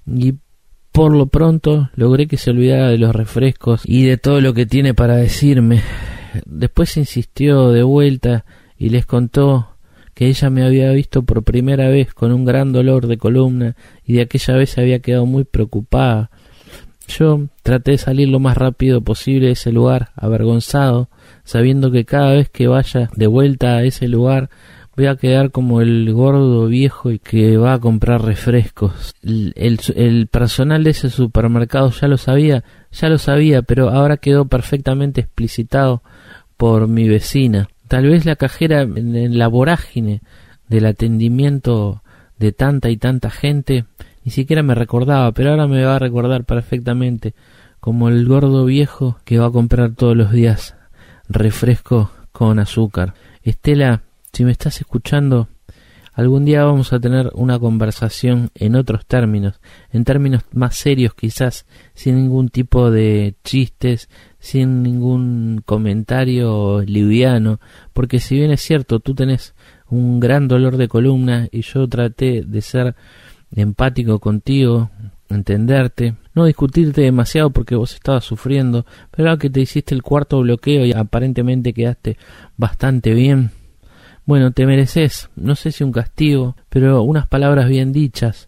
Y 0.07 0.35
por 0.91 1.15
lo 1.15 1.27
pronto 1.27 1.89
logré 1.95 2.27
que 2.27 2.37
se 2.37 2.51
olvidara 2.51 2.89
de 2.89 2.97
los 2.97 3.15
refrescos 3.15 3.81
y 3.85 4.05
de 4.05 4.17
todo 4.17 4.41
lo 4.41 4.53
que 4.53 4.65
tiene 4.65 4.93
para 4.93 5.15
decirme. 5.15 5.81
Después 6.45 6.97
insistió 6.97 7.71
de 7.71 7.83
vuelta 7.83 8.45
y 8.77 8.89
les 8.89 9.05
contó 9.05 9.69
que 10.13 10.27
ella 10.27 10.49
me 10.49 10.63
había 10.63 10.91
visto 10.91 11.23
por 11.23 11.43
primera 11.43 11.87
vez 11.89 12.13
con 12.13 12.33
un 12.33 12.43
gran 12.43 12.73
dolor 12.73 13.07
de 13.07 13.17
columna 13.17 13.75
y 14.03 14.15
de 14.15 14.21
aquella 14.23 14.55
vez 14.55 14.77
había 14.77 14.99
quedado 14.99 15.25
muy 15.25 15.45
preocupada 15.45 16.29
yo 17.09 17.47
traté 17.63 17.91
de 17.91 17.97
salir 17.97 18.29
lo 18.29 18.39
más 18.39 18.57
rápido 18.57 19.01
posible 19.01 19.47
de 19.47 19.53
ese 19.53 19.71
lugar, 19.71 20.11
avergonzado, 20.15 21.09
sabiendo 21.43 21.91
que 21.91 22.05
cada 22.05 22.31
vez 22.31 22.49
que 22.49 22.67
vaya 22.67 23.09
de 23.15 23.27
vuelta 23.27 23.75
a 23.75 23.83
ese 23.83 24.07
lugar 24.07 24.49
voy 24.95 25.07
a 25.07 25.15
quedar 25.15 25.51
como 25.51 25.79
el 25.79 26.11
gordo 26.11 26.67
viejo 26.67 27.11
y 27.11 27.19
que 27.19 27.55
va 27.55 27.73
a 27.73 27.79
comprar 27.79 28.21
refrescos. 28.21 29.15
El, 29.23 30.27
personal 30.27 30.83
de 30.83 30.89
ese 30.89 31.09
supermercado 31.09 31.89
ya 31.91 32.09
lo 32.09 32.17
sabía, 32.17 32.65
ya 32.91 33.07
lo 33.07 33.17
sabía, 33.17 33.61
pero 33.61 33.91
ahora 33.91 34.17
quedó 34.17 34.45
perfectamente 34.45 35.21
explicitado 35.21 36.03
por 36.57 36.89
mi 36.89 37.07
vecina. 37.07 37.69
Tal 37.87 38.07
vez 38.07 38.25
la 38.25 38.35
cajera 38.35 38.81
en 38.81 39.37
la 39.37 39.47
vorágine 39.47 40.21
del 40.67 40.85
atendimiento 40.85 42.03
de 42.37 42.51
tanta 42.51 42.89
y 42.89 42.97
tanta 42.97 43.29
gente 43.29 43.85
ni 44.29 44.33
siquiera 44.33 44.61
me 44.61 44.75
recordaba, 44.75 45.31
pero 45.31 45.49
ahora 45.49 45.65
me 45.65 45.83
va 45.83 45.95
a 45.95 45.99
recordar 45.99 46.43
perfectamente 46.43 47.33
como 47.79 48.09
el 48.09 48.27
gordo 48.27 48.63
viejo 48.63 49.17
que 49.25 49.39
va 49.39 49.47
a 49.47 49.51
comprar 49.51 49.95
todos 49.95 50.15
los 50.15 50.31
días 50.31 50.75
refresco 51.27 52.11
con 52.31 52.59
azúcar. 52.59 53.15
Estela, 53.41 54.03
si 54.31 54.45
me 54.45 54.51
estás 54.51 54.81
escuchando, 54.81 55.47
algún 56.13 56.45
día 56.45 56.63
vamos 56.63 56.93
a 56.93 56.99
tener 56.99 57.31
una 57.33 57.57
conversación 57.57 58.51
en 58.53 58.75
otros 58.75 59.07
términos, 59.07 59.61
en 59.91 60.03
términos 60.03 60.43
más 60.53 60.75
serios 60.75 61.15
quizás, 61.15 61.65
sin 61.95 62.15
ningún 62.17 62.49
tipo 62.49 62.91
de 62.91 63.33
chistes, 63.43 64.09
sin 64.37 64.83
ningún 64.83 65.63
comentario 65.65 66.83
liviano, 66.83 67.59
porque 67.93 68.19
si 68.19 68.35
bien 68.35 68.51
es 68.51 68.61
cierto, 68.61 68.99
tú 68.99 69.15
tenés 69.15 69.55
un 69.89 70.19
gran 70.19 70.47
dolor 70.47 70.77
de 70.77 70.87
columna 70.87 71.47
y 71.51 71.63
yo 71.63 71.87
traté 71.89 72.43
de 72.43 72.61
ser 72.61 72.95
empático 73.55 74.19
contigo, 74.19 74.89
entenderte, 75.29 76.15
no 76.33 76.45
discutirte 76.45 77.01
demasiado 77.01 77.49
porque 77.49 77.75
vos 77.75 77.93
estabas 77.93 78.23
sufriendo, 78.23 78.85
pero 79.11 79.29
ahora 79.29 79.39
que 79.39 79.49
te 79.49 79.61
hiciste 79.61 79.93
el 79.95 80.03
cuarto 80.03 80.39
bloqueo 80.39 80.85
y 80.85 80.93
aparentemente 80.93 81.73
quedaste 81.73 82.17
bastante 82.57 83.13
bien, 83.13 83.51
bueno, 84.29 84.51
te 84.51 84.67
mereces, 84.67 85.29
no 85.35 85.55
sé 85.55 85.71
si 85.71 85.83
un 85.83 85.91
castigo, 85.91 86.55
pero 86.69 87.01
unas 87.01 87.25
palabras 87.25 87.67
bien 87.67 87.91
dichas. 87.91 88.47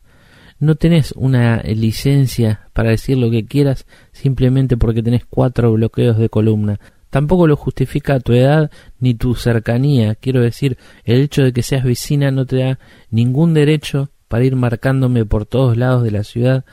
No 0.59 0.75
tenés 0.75 1.11
una 1.13 1.63
licencia 1.63 2.67
para 2.73 2.91
decir 2.91 3.17
lo 3.17 3.31
que 3.31 3.45
quieras 3.45 3.87
simplemente 4.11 4.77
porque 4.77 5.01
tenés 5.01 5.25
cuatro 5.25 5.73
bloqueos 5.73 6.19
de 6.19 6.29
columna. 6.29 6.79
Tampoco 7.09 7.47
lo 7.47 7.55
justifica 7.55 8.19
tu 8.19 8.33
edad 8.33 8.69
ni 8.99 9.15
tu 9.15 9.33
cercanía. 9.33 10.13
Quiero 10.13 10.41
decir, 10.41 10.77
el 11.03 11.19
hecho 11.19 11.41
de 11.41 11.51
que 11.51 11.63
seas 11.63 11.83
vecina 11.83 12.29
no 12.29 12.45
te 12.45 12.57
da 12.57 12.79
ningún 13.09 13.55
derecho 13.55 14.11
para 14.31 14.45
ir 14.45 14.55
marcándome 14.55 15.25
por 15.25 15.45
todos 15.45 15.75
lados 15.75 16.03
de 16.03 16.11
la 16.11 16.23
ciudad 16.23 16.63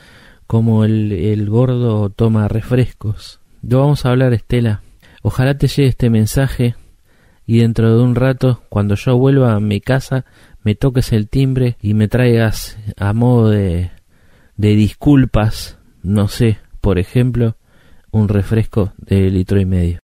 como 0.46 0.84
el, 0.84 1.10
el 1.10 1.50
gordo 1.50 2.08
toma 2.08 2.46
refrescos. 2.46 3.40
Lo 3.62 3.80
vamos 3.80 4.06
a 4.06 4.10
hablar, 4.10 4.32
Estela. 4.32 4.82
Ojalá 5.22 5.58
te 5.58 5.66
llegue 5.66 5.88
este 5.88 6.08
mensaje 6.08 6.76
y 7.46 7.58
dentro 7.58 7.96
de 7.96 8.00
un 8.00 8.14
rato, 8.14 8.62
cuando 8.68 8.94
yo 8.94 9.18
vuelva 9.18 9.54
a 9.54 9.60
mi 9.60 9.80
casa, 9.80 10.24
me 10.62 10.76
toques 10.76 11.12
el 11.12 11.28
timbre 11.28 11.76
y 11.82 11.94
me 11.94 12.06
traigas 12.06 12.78
a 12.96 13.12
modo 13.12 13.50
de, 13.50 13.90
de 14.56 14.76
disculpas, 14.76 15.78
no 16.04 16.28
sé, 16.28 16.58
por 16.80 17.00
ejemplo, 17.00 17.56
un 18.12 18.28
refresco 18.28 18.92
de 18.98 19.30
litro 19.30 19.60
y 19.60 19.64
medio. 19.64 19.98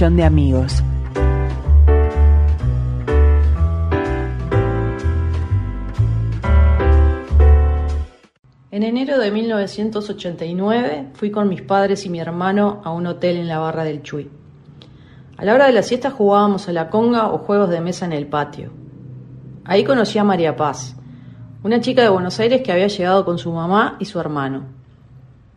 De 0.00 0.24
amigos. 0.24 0.82
En 8.72 8.82
enero 8.82 9.20
de 9.20 9.30
1989 9.30 11.10
fui 11.12 11.30
con 11.30 11.48
mis 11.48 11.62
padres 11.62 12.04
y 12.06 12.10
mi 12.10 12.18
hermano 12.18 12.82
a 12.84 12.90
un 12.90 13.06
hotel 13.06 13.36
en 13.36 13.46
la 13.46 13.60
barra 13.60 13.84
del 13.84 14.02
Chuy. 14.02 14.28
A 15.36 15.44
la 15.44 15.54
hora 15.54 15.66
de 15.66 15.72
la 15.72 15.84
siesta 15.84 16.10
jugábamos 16.10 16.68
a 16.68 16.72
la 16.72 16.90
conga 16.90 17.28
o 17.28 17.38
juegos 17.38 17.70
de 17.70 17.80
mesa 17.80 18.04
en 18.04 18.14
el 18.14 18.26
patio. 18.26 18.72
Ahí 19.64 19.84
conocí 19.84 20.18
a 20.18 20.24
María 20.24 20.56
Paz, 20.56 20.96
una 21.62 21.80
chica 21.80 22.02
de 22.02 22.08
Buenos 22.08 22.40
Aires 22.40 22.62
que 22.62 22.72
había 22.72 22.88
llegado 22.88 23.24
con 23.24 23.38
su 23.38 23.52
mamá 23.52 23.96
y 24.00 24.06
su 24.06 24.18
hermano. 24.18 24.64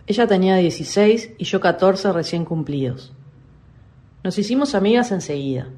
Ella 0.06 0.28
tenía 0.28 0.58
16 0.58 1.32
y 1.40 1.44
yo 1.44 1.60
14 1.60 2.14
recién 2.14 2.46
cumplidos. 2.46 3.17
Nos 4.28 4.38
hicimos 4.38 4.76
amigas 4.76 5.14
enseguida. 5.14 5.70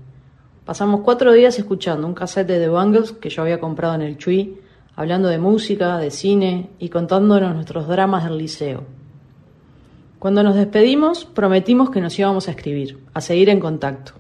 Pasamos 0.65 1.01
cuatro 1.01 1.33
días 1.33 1.59
escuchando 1.59 2.07
un 2.07 2.15
cassette 2.15 2.47
de 2.47 2.57
The 2.57 2.69
Bungles 2.69 3.11
que 3.11 3.29
yo 3.29 3.43
había 3.43 3.59
comprado 3.59 3.93
en 3.93 4.01
el 4.01 4.17
Chuy, 4.17 4.57
hablando 4.95 5.27
de 5.27 5.37
música, 5.37 5.99
de 5.99 6.09
cine 6.09 6.71
y 6.79 6.89
contándonos 6.89 7.53
nuestros 7.53 7.87
dramas 7.87 8.23
del 8.23 8.39
liceo. 8.39 8.85
Cuando 10.17 10.41
nos 10.41 10.55
despedimos, 10.55 11.25
prometimos 11.25 11.91
que 11.91 12.01
nos 12.01 12.17
íbamos 12.17 12.47
a 12.47 12.51
escribir, 12.53 12.97
a 13.13 13.21
seguir 13.21 13.49
en 13.49 13.59
contacto. 13.59 14.13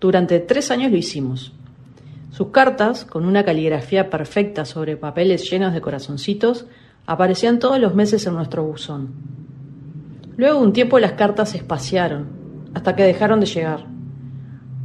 Durante 0.00 0.40
tres 0.40 0.70
años 0.70 0.90
lo 0.90 0.96
hicimos. 0.96 1.52
Sus 2.30 2.48
cartas, 2.48 3.04
con 3.04 3.26
una 3.26 3.44
caligrafía 3.44 4.08
perfecta 4.08 4.64
sobre 4.64 4.96
papeles 4.96 5.50
llenos 5.50 5.74
de 5.74 5.82
corazoncitos, 5.82 6.64
aparecían 7.04 7.58
todos 7.58 7.78
los 7.78 7.94
meses 7.94 8.26
en 8.26 8.36
nuestro 8.36 8.64
buzón. 8.64 9.12
Luego 10.38 10.60
un 10.60 10.72
tiempo 10.72 10.98
las 10.98 11.12
cartas 11.12 11.50
se 11.50 11.58
espaciaron, 11.58 12.33
hasta 12.74 12.94
que 12.96 13.04
dejaron 13.04 13.40
de 13.40 13.46
llegar. 13.46 13.86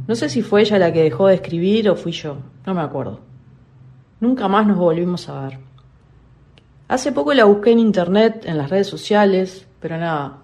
No 0.06 0.14
sé 0.14 0.28
si 0.28 0.42
fue 0.42 0.62
ella 0.62 0.78
la 0.78 0.92
que 0.92 1.02
dejó 1.02 1.26
de 1.26 1.34
escribir 1.34 1.90
o 1.90 1.96
fui 1.96 2.12
yo, 2.12 2.38
no 2.66 2.74
me 2.74 2.80
acuerdo. 2.80 3.20
Nunca 4.20 4.48
más 4.48 4.66
nos 4.66 4.78
volvimos 4.78 5.28
a 5.28 5.42
ver. 5.42 5.58
Hace 6.88 7.12
poco 7.12 7.32
la 7.34 7.44
busqué 7.44 7.70
en 7.70 7.78
internet, 7.78 8.44
en 8.46 8.58
las 8.58 8.70
redes 8.70 8.86
sociales, 8.86 9.66
pero 9.80 9.96
nada. 9.96 10.38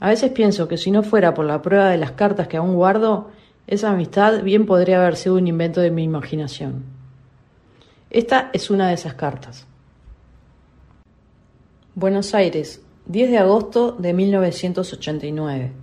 A 0.00 0.08
veces 0.08 0.30
pienso 0.32 0.66
que 0.68 0.78
si 0.78 0.90
no 0.90 1.02
fuera 1.02 1.34
por 1.34 1.44
la 1.44 1.62
prueba 1.62 1.88
de 1.90 1.98
las 1.98 2.12
cartas 2.12 2.48
que 2.48 2.56
aún 2.56 2.74
guardo, 2.74 3.30
esa 3.66 3.90
amistad 3.90 4.42
bien 4.42 4.66
podría 4.66 5.00
haber 5.00 5.16
sido 5.16 5.36
un 5.36 5.46
invento 5.46 5.80
de 5.80 5.90
mi 5.90 6.02
imaginación. 6.02 6.84
Esta 8.10 8.50
es 8.52 8.70
una 8.70 8.88
de 8.88 8.94
esas 8.94 9.14
cartas. 9.14 9.66
Buenos 11.94 12.34
Aires, 12.34 12.82
10 13.06 13.30
de 13.30 13.38
agosto 13.38 13.92
de 13.92 14.12
1989. 14.12 15.81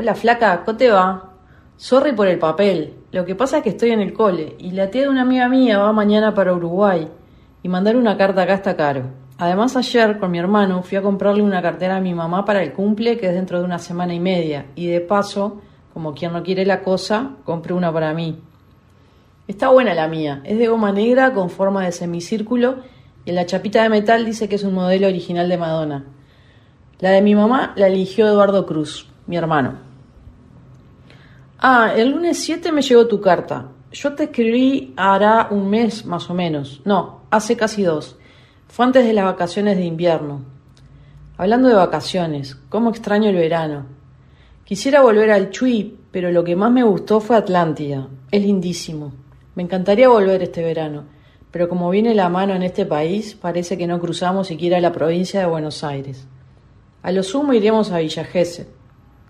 Hola 0.00 0.14
flaca, 0.14 0.62
¿cómo 0.64 0.78
te 0.78 0.92
va? 0.92 1.32
Sorry 1.76 2.12
por 2.12 2.28
el 2.28 2.38
papel. 2.38 2.94
Lo 3.10 3.24
que 3.24 3.34
pasa 3.34 3.56
es 3.56 3.62
que 3.64 3.70
estoy 3.70 3.90
en 3.90 4.00
el 4.00 4.12
cole 4.12 4.54
y 4.60 4.70
la 4.70 4.90
tía 4.90 5.02
de 5.02 5.08
una 5.08 5.22
amiga 5.22 5.48
mía 5.48 5.80
va 5.80 5.92
mañana 5.92 6.34
para 6.34 6.54
Uruguay 6.54 7.08
y 7.64 7.68
mandar 7.68 7.96
una 7.96 8.16
carta 8.16 8.42
acá 8.42 8.54
está 8.54 8.76
caro. 8.76 9.06
Además 9.38 9.76
ayer 9.76 10.20
con 10.20 10.30
mi 10.30 10.38
hermano 10.38 10.84
fui 10.84 10.96
a 10.98 11.02
comprarle 11.02 11.42
una 11.42 11.60
cartera 11.60 11.96
a 11.96 12.00
mi 12.00 12.14
mamá 12.14 12.44
para 12.44 12.62
el 12.62 12.74
cumple 12.74 13.18
que 13.18 13.26
es 13.26 13.34
dentro 13.34 13.58
de 13.58 13.64
una 13.64 13.80
semana 13.80 14.14
y 14.14 14.20
media 14.20 14.66
y 14.76 14.86
de 14.86 15.00
paso, 15.00 15.62
como 15.92 16.14
quien 16.14 16.32
no 16.32 16.44
quiere 16.44 16.64
la 16.64 16.80
cosa, 16.80 17.32
compré 17.42 17.74
una 17.74 17.92
para 17.92 18.14
mí. 18.14 18.40
Está 19.48 19.70
buena 19.70 19.94
la 19.94 20.06
mía, 20.06 20.42
es 20.44 20.58
de 20.58 20.68
goma 20.68 20.92
negra 20.92 21.32
con 21.32 21.50
forma 21.50 21.84
de 21.84 21.90
semicírculo 21.90 22.84
y 23.24 23.30
en 23.30 23.34
la 23.34 23.46
chapita 23.46 23.82
de 23.82 23.88
metal 23.88 24.24
dice 24.24 24.48
que 24.48 24.54
es 24.54 24.62
un 24.62 24.74
modelo 24.74 25.08
original 25.08 25.48
de 25.48 25.58
Madonna. 25.58 26.04
La 27.00 27.10
de 27.10 27.20
mi 27.20 27.34
mamá 27.34 27.72
la 27.74 27.88
eligió 27.88 28.28
Eduardo 28.28 28.64
Cruz, 28.64 29.10
mi 29.26 29.36
hermano. 29.36 29.87
Ah, 31.60 31.92
el 31.96 32.10
lunes 32.12 32.38
7 32.44 32.70
me 32.70 32.82
llegó 32.82 33.08
tu 33.08 33.20
carta. 33.20 33.66
Yo 33.90 34.14
te 34.14 34.24
escribí 34.24 34.94
hará 34.96 35.48
un 35.50 35.68
mes 35.68 36.06
más 36.06 36.30
o 36.30 36.34
menos. 36.34 36.80
No, 36.84 37.22
hace 37.30 37.56
casi 37.56 37.82
dos. 37.82 38.16
Fue 38.68 38.86
antes 38.86 39.04
de 39.04 39.12
las 39.12 39.24
vacaciones 39.24 39.76
de 39.76 39.84
invierno. 39.84 40.44
Hablando 41.36 41.66
de 41.66 41.74
vacaciones, 41.74 42.54
cómo 42.68 42.90
extraño 42.90 43.30
el 43.30 43.34
verano. 43.34 43.86
Quisiera 44.62 45.02
volver 45.02 45.32
al 45.32 45.50
Chuy, 45.50 45.98
pero 46.12 46.30
lo 46.30 46.44
que 46.44 46.54
más 46.54 46.70
me 46.70 46.84
gustó 46.84 47.18
fue 47.18 47.36
Atlántida. 47.36 48.06
Es 48.30 48.40
lindísimo. 48.40 49.12
Me 49.56 49.64
encantaría 49.64 50.08
volver 50.08 50.40
este 50.44 50.62
verano, 50.62 51.06
pero 51.50 51.68
como 51.68 51.90
viene 51.90 52.14
la 52.14 52.28
mano 52.28 52.54
en 52.54 52.62
este 52.62 52.86
país, 52.86 53.34
parece 53.34 53.76
que 53.76 53.88
no 53.88 53.98
cruzamos 53.98 54.46
siquiera 54.46 54.80
la 54.80 54.92
provincia 54.92 55.40
de 55.40 55.46
Buenos 55.46 55.82
Aires. 55.82 56.24
A 57.02 57.10
lo 57.10 57.24
sumo 57.24 57.52
iremos 57.52 57.90
a 57.90 57.98
Villa 57.98 58.22
Gesell. 58.22 58.68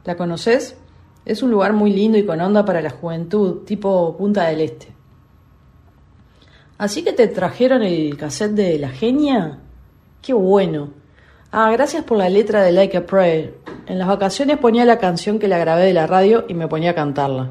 ¿La 0.04 0.14
conoces? 0.18 0.76
Es 1.28 1.42
un 1.42 1.50
lugar 1.50 1.74
muy 1.74 1.92
lindo 1.92 2.16
y 2.16 2.24
con 2.24 2.40
onda 2.40 2.64
para 2.64 2.80
la 2.80 2.88
juventud, 2.88 3.62
tipo 3.66 4.16
Punta 4.16 4.46
del 4.46 4.62
Este. 4.62 4.88
¿Así 6.78 7.04
que 7.04 7.12
te 7.12 7.28
trajeron 7.28 7.82
el 7.82 8.16
cassette 8.16 8.52
de 8.52 8.78
La 8.78 8.88
Genia? 8.88 9.58
¡Qué 10.22 10.32
bueno! 10.32 10.88
Ah, 11.52 11.70
gracias 11.70 12.02
por 12.04 12.16
la 12.16 12.30
letra 12.30 12.62
de 12.62 12.72
Like 12.72 12.96
a 12.96 13.04
Prayer. 13.04 13.58
En 13.86 13.98
las 13.98 14.08
vacaciones 14.08 14.56
ponía 14.56 14.86
la 14.86 14.96
canción 14.96 15.38
que 15.38 15.48
la 15.48 15.58
grabé 15.58 15.84
de 15.84 15.92
la 15.92 16.06
radio 16.06 16.46
y 16.48 16.54
me 16.54 16.66
ponía 16.66 16.92
a 16.92 16.94
cantarla. 16.94 17.50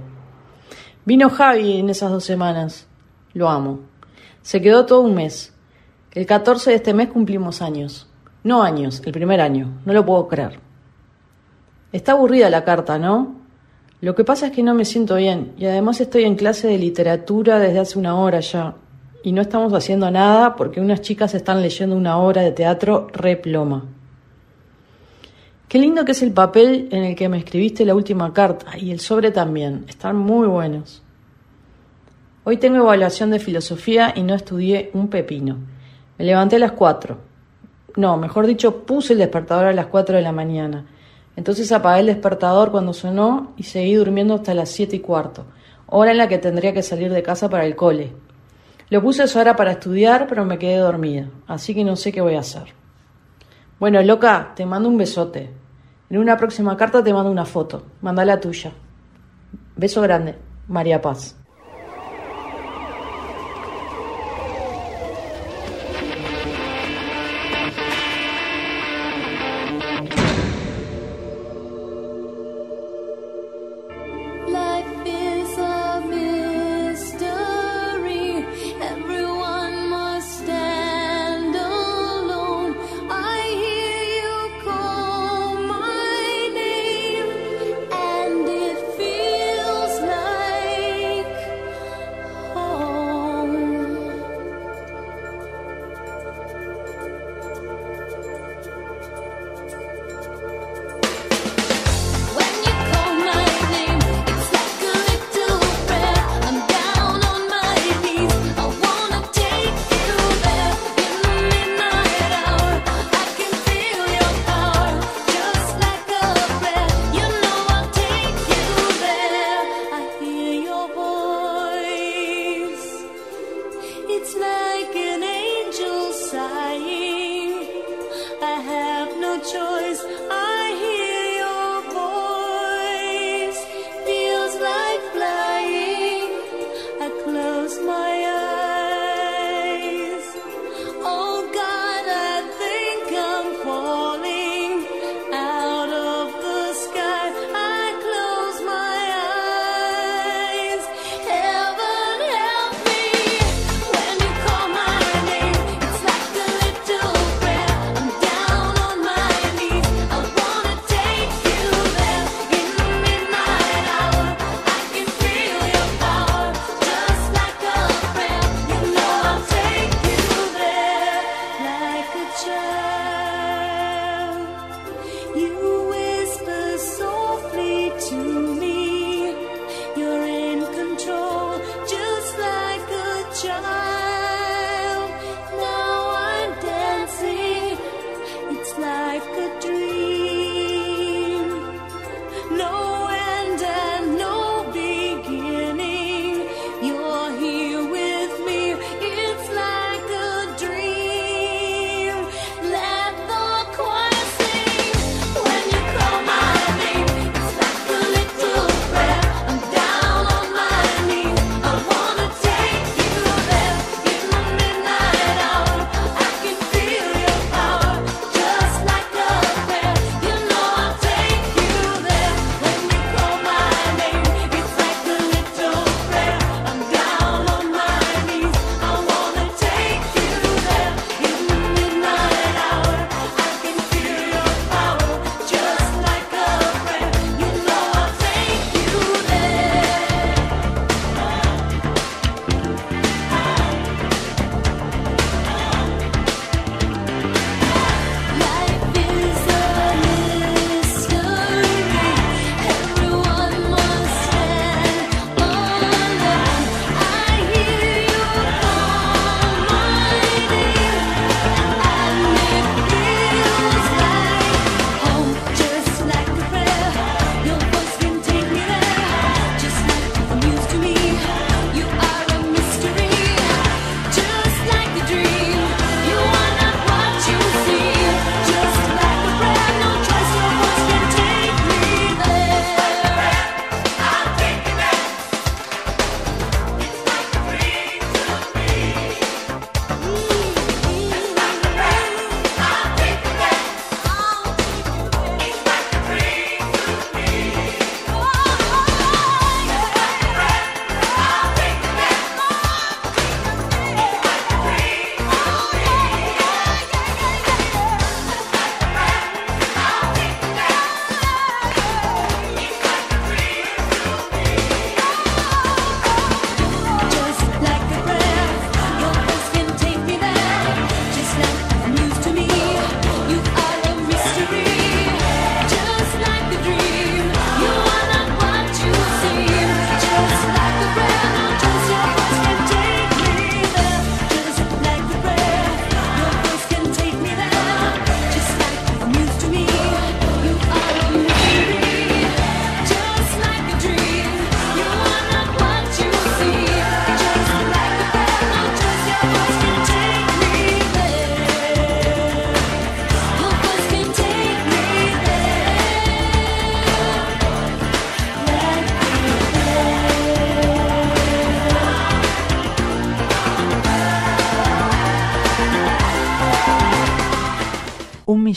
Vino 1.05 1.29
Javi 1.29 1.77
en 1.77 1.91
esas 1.91 2.09
dos 2.09 2.23
semanas. 2.23 2.87
Lo 3.33 3.47
amo. 3.47 3.81
Se 4.41 4.59
quedó 4.59 4.87
todo 4.87 5.01
un 5.01 5.13
mes. 5.13 5.53
El 6.13 6.25
14 6.25 6.71
de 6.71 6.75
este 6.77 6.95
mes 6.95 7.09
cumplimos 7.09 7.61
años. 7.61 8.09
No 8.43 8.63
años, 8.63 9.03
el 9.05 9.11
primer 9.11 9.39
año. 9.39 9.81
No 9.85 9.93
lo 9.93 10.03
puedo 10.03 10.27
creer. 10.27 10.59
Está 11.91 12.13
aburrida 12.13 12.49
la 12.49 12.63
carta, 12.63 12.97
¿no? 12.97 13.45
Lo 13.99 14.13
que 14.13 14.23
pasa 14.23 14.47
es 14.47 14.51
que 14.51 14.61
no 14.61 14.75
me 14.75 14.85
siento 14.85 15.15
bien 15.15 15.53
y 15.57 15.65
además 15.65 15.99
estoy 15.99 16.23
en 16.23 16.35
clase 16.35 16.67
de 16.67 16.77
literatura 16.77 17.57
desde 17.57 17.79
hace 17.79 17.97
una 17.97 18.15
hora 18.15 18.39
ya 18.39 18.75
y 19.23 19.31
no 19.31 19.41
estamos 19.41 19.73
haciendo 19.73 20.11
nada 20.11 20.55
porque 20.55 20.79
unas 20.79 21.01
chicas 21.01 21.33
están 21.33 21.61
leyendo 21.63 21.95
una 21.95 22.19
obra 22.19 22.43
de 22.43 22.51
teatro 22.51 23.07
reploma. 23.11 23.85
Qué 25.67 25.79
lindo 25.79 26.05
que 26.05 26.11
es 26.11 26.21
el 26.21 26.31
papel 26.31 26.87
en 26.91 27.03
el 27.03 27.15
que 27.15 27.27
me 27.27 27.39
escribiste 27.39 27.85
la 27.85 27.95
última 27.95 28.31
carta 28.33 28.77
y 28.77 28.91
el 28.91 28.99
sobre 28.99 29.31
también. 29.31 29.85
Están 29.89 30.15
muy 30.15 30.47
buenos. 30.47 31.01
Hoy 32.43 32.57
tengo 32.57 32.77
evaluación 32.77 33.31
de 33.31 33.39
filosofía 33.39 34.13
y 34.15 34.23
no 34.23 34.35
estudié 34.35 34.91
un 34.93 35.09
pepino. 35.09 35.57
Me 36.17 36.23
levanté 36.23 36.55
a 36.55 36.59
las 36.59 36.71
cuatro. 36.71 37.17
No, 37.97 38.15
mejor 38.15 38.45
dicho, 38.45 38.85
puse 38.85 39.13
el 39.13 39.19
despertador 39.19 39.65
a 39.65 39.73
las 39.73 39.87
cuatro 39.87 40.15
de 40.15 40.21
la 40.21 40.31
mañana. 40.31 40.85
Entonces 41.37 41.71
apagué 41.71 42.01
el 42.01 42.07
despertador 42.07 42.71
cuando 42.71 42.93
sonó 42.93 43.53
y 43.55 43.63
seguí 43.63 43.93
durmiendo 43.93 44.33
hasta 44.33 44.55
las 44.55 44.69
siete 44.69 44.97
y 44.97 44.99
cuarto, 44.99 45.45
hora 45.85 46.11
en 46.11 46.17
la 46.17 46.27
que 46.27 46.39
tendría 46.39 46.73
que 46.73 46.81
salir 46.81 47.13
de 47.13 47.23
casa 47.23 47.47
para 47.47 47.65
el 47.65 47.75
cole. 47.75 48.11
Lo 48.89 49.03
puse 49.03 49.21
a 49.21 49.25
esa 49.25 49.39
hora 49.39 49.55
para 49.55 49.73
estudiar, 49.73 50.25
pero 50.27 50.45
me 50.45 50.57
quedé 50.57 50.77
dormida, 50.77 51.29
así 51.47 51.75
que 51.75 51.83
no 51.83 51.95
sé 51.95 52.11
qué 52.11 52.21
voy 52.21 52.35
a 52.35 52.39
hacer. 52.39 52.73
Bueno, 53.79 54.01
loca, 54.01 54.53
te 54.55 54.65
mando 54.65 54.89
un 54.89 54.97
besote. 54.97 55.51
En 56.09 56.17
una 56.17 56.37
próxima 56.37 56.75
carta 56.75 57.03
te 57.03 57.13
mando 57.13 57.29
una 57.29 57.45
foto. 57.45 57.83
Manda 58.01 58.25
la 58.25 58.39
tuya. 58.39 58.71
Beso 59.75 60.01
grande. 60.01 60.35
María 60.67 61.01
Paz. 61.01 61.37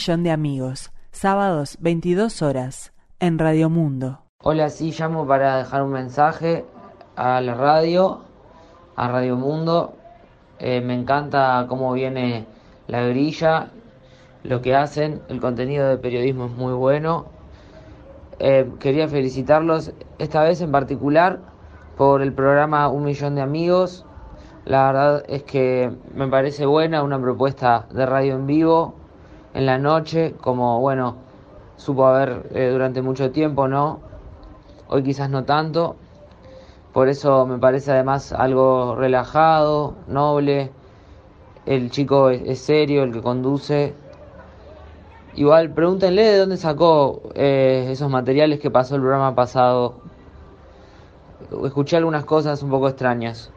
Millón 0.01 0.23
de 0.23 0.31
amigos, 0.31 0.91
sábados 1.11 1.77
22 1.79 2.41
horas, 2.41 2.91
en 3.19 3.37
Radio 3.37 3.69
Mundo. 3.69 4.23
Hola, 4.41 4.71
sí, 4.71 4.91
llamo 4.97 5.27
para 5.27 5.57
dejar 5.57 5.83
un 5.83 5.91
mensaje 5.91 6.65
a 7.15 7.39
la 7.39 7.53
radio, 7.53 8.21
a 8.95 9.09
Radio 9.09 9.35
Mundo. 9.35 9.93
Eh, 10.57 10.81
me 10.81 10.95
encanta 10.95 11.67
cómo 11.69 11.93
viene 11.93 12.47
la 12.87 13.03
grilla, 13.03 13.67
lo 14.41 14.63
que 14.63 14.75
hacen, 14.75 15.21
el 15.29 15.39
contenido 15.39 15.87
de 15.87 15.97
periodismo 15.99 16.45
es 16.45 16.51
muy 16.53 16.73
bueno. 16.73 17.27
Eh, 18.39 18.71
quería 18.79 19.07
felicitarlos 19.07 19.93
esta 20.17 20.41
vez 20.41 20.61
en 20.61 20.71
particular 20.71 21.41
por 21.95 22.23
el 22.23 22.33
programa 22.33 22.87
Un 22.87 23.03
Millón 23.03 23.35
de 23.35 23.41
Amigos. 23.41 24.03
La 24.65 24.87
verdad 24.87 25.23
es 25.27 25.43
que 25.43 25.95
me 26.15 26.27
parece 26.27 26.65
buena 26.65 27.03
una 27.03 27.21
propuesta 27.21 27.85
de 27.91 28.03
radio 28.07 28.33
en 28.33 28.47
vivo 28.47 29.00
en 29.53 29.65
la 29.65 29.77
noche, 29.77 30.33
como 30.41 30.79
bueno, 30.79 31.15
supo 31.77 32.05
haber 32.05 32.49
eh, 32.53 32.69
durante 32.71 33.01
mucho 33.01 33.31
tiempo, 33.31 33.67
¿no? 33.67 33.99
Hoy 34.87 35.03
quizás 35.03 35.29
no 35.29 35.43
tanto. 35.45 35.95
Por 36.93 37.07
eso 37.07 37.45
me 37.45 37.57
parece 37.57 37.91
además 37.91 38.33
algo 38.33 38.95
relajado, 38.95 39.95
noble. 40.07 40.71
El 41.65 41.91
chico 41.91 42.29
es, 42.29 42.41
es 42.45 42.59
serio, 42.59 43.03
el 43.03 43.13
que 43.13 43.21
conduce. 43.21 43.93
Igual, 45.33 45.71
pregúntenle 45.71 46.23
de 46.23 46.37
dónde 46.37 46.57
sacó 46.57 47.21
eh, 47.35 47.87
esos 47.89 48.09
materiales 48.09 48.59
que 48.59 48.69
pasó 48.69 48.95
el 48.95 49.01
programa 49.01 49.33
pasado. 49.33 50.01
Escuché 51.63 51.97
algunas 51.97 52.25
cosas 52.25 52.61
un 52.63 52.69
poco 52.69 52.87
extrañas. 52.89 53.51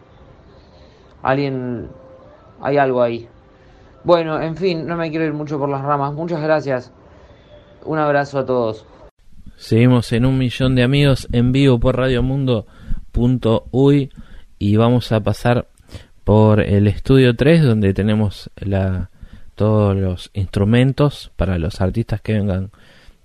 Alguien... 1.22 1.90
Hay 2.60 2.78
algo 2.78 3.02
ahí. 3.02 3.28
Bueno, 4.04 4.40
en 4.40 4.56
fin, 4.56 4.86
no 4.86 4.96
me 4.96 5.10
quiero 5.10 5.24
ir 5.24 5.32
mucho 5.32 5.58
por 5.58 5.68
las 5.68 5.82
ramas. 5.82 6.12
Muchas 6.12 6.40
gracias. 6.42 6.92
Un 7.84 7.98
abrazo 7.98 8.38
a 8.38 8.46
todos. 8.46 8.86
Seguimos 9.56 10.12
en 10.12 10.26
un 10.26 10.36
millón 10.36 10.74
de 10.74 10.82
amigos 10.82 11.26
en 11.32 11.52
vivo 11.52 11.80
por 11.80 11.96
radiomundo.uy 11.96 14.10
y 14.58 14.76
vamos 14.76 15.10
a 15.12 15.20
pasar 15.20 15.68
por 16.24 16.60
el 16.60 16.86
estudio 16.86 17.34
3 17.34 17.62
donde 17.62 17.94
tenemos 17.94 18.50
la, 18.56 19.08
todos 19.54 19.96
los 19.96 20.30
instrumentos 20.34 21.32
para 21.36 21.56
los 21.58 21.80
artistas 21.80 22.20
que 22.20 22.34
vengan 22.34 22.72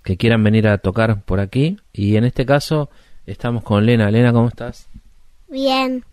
que 0.02 0.16
quieran 0.16 0.42
venir 0.42 0.66
a 0.66 0.78
tocar 0.78 1.20
por 1.22 1.40
aquí 1.40 1.76
y 1.92 2.16
en 2.16 2.24
este 2.24 2.46
caso 2.46 2.88
estamos 3.26 3.62
con 3.62 3.84
Lena. 3.84 4.10
Lena, 4.10 4.32
¿cómo 4.32 4.48
estás? 4.48 4.88
Bien, 5.48 6.06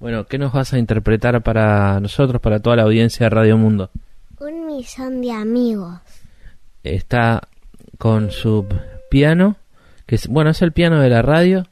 Bueno, 0.00 0.26
¿qué 0.26 0.38
nos 0.38 0.52
vas 0.54 0.72
a 0.72 0.78
interpretar 0.78 1.42
para 1.42 2.00
nosotros, 2.00 2.40
para 2.40 2.58
toda 2.58 2.76
la 2.76 2.84
audiencia 2.84 3.26
de 3.26 3.30
Radio 3.30 3.58
Mundo? 3.58 3.90
un 4.38 4.66
millón 4.66 5.20
de 5.20 5.30
amigos. 5.30 6.00
Está 6.82 7.42
con 7.98 8.30
su 8.30 8.66
piano, 9.10 9.56
que 10.06 10.14
es, 10.14 10.26
bueno, 10.26 10.50
es 10.50 10.62
el 10.62 10.72
piano 10.72 11.00
de 11.00 11.10
la 11.10 11.20
radio, 11.20 11.66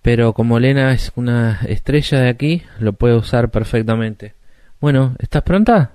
pero 0.00 0.32
como 0.32 0.60
Lena 0.60 0.92
es 0.92 1.10
una 1.16 1.58
estrella 1.66 2.20
de 2.20 2.28
aquí, 2.28 2.62
lo 2.78 2.92
puede 2.92 3.16
usar 3.16 3.50
perfectamente. 3.50 4.34
Bueno, 4.80 5.16
¿estás 5.18 5.42
pronta? 5.42 5.90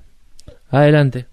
Adelante. 0.70 1.29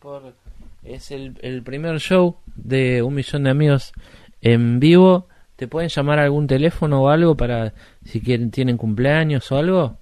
Por 0.00 0.34
es 0.82 1.10
el, 1.10 1.38
el 1.42 1.62
primer 1.62 1.98
show 1.98 2.36
de 2.54 3.02
un 3.02 3.14
millón 3.14 3.44
de 3.44 3.50
amigos 3.50 3.92
en 4.40 4.80
vivo. 4.80 5.28
¿Te 5.56 5.68
pueden 5.68 5.88
llamar 5.88 6.18
a 6.18 6.24
algún 6.24 6.46
teléfono 6.46 7.02
o 7.02 7.08
algo 7.08 7.36
para 7.36 7.72
si 8.04 8.20
quieren 8.20 8.50
tienen 8.50 8.76
cumpleaños 8.76 9.50
o 9.50 9.56
algo? 9.56 9.96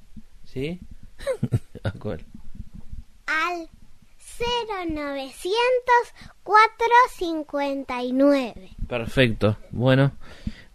¿Sí? 0.44 0.81
¿A 1.85 1.92
cuál? 1.92 2.20
Al 3.27 3.68
0900 4.88 5.55
459. 6.42 8.55
Perfecto. 8.88 9.57
Bueno, 9.70 10.12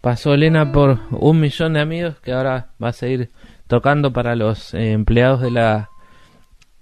pasó 0.00 0.32
Elena 0.34 0.72
por 0.72 0.98
un 1.10 1.40
millón 1.40 1.74
de 1.74 1.80
amigos 1.80 2.16
que 2.20 2.32
ahora 2.32 2.70
va 2.82 2.88
a 2.88 2.92
seguir 2.92 3.30
tocando 3.68 4.12
para 4.12 4.34
los 4.34 4.74
eh, 4.74 4.90
empleados 4.92 5.40
de 5.40 5.52
la 5.52 5.90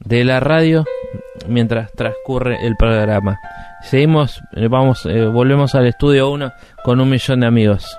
de 0.00 0.24
la 0.24 0.40
radio 0.40 0.84
mientras 1.48 1.92
transcurre 1.92 2.66
el 2.66 2.76
programa. 2.76 3.38
Seguimos, 3.82 4.40
eh, 4.54 4.68
vamos, 4.68 5.06
eh, 5.06 5.26
volvemos 5.26 5.74
al 5.74 5.87
estudio 5.87 6.30
1 6.30 6.52
con 6.84 7.00
un 7.00 7.08
millón 7.08 7.40
de 7.40 7.46
amigos. 7.46 7.96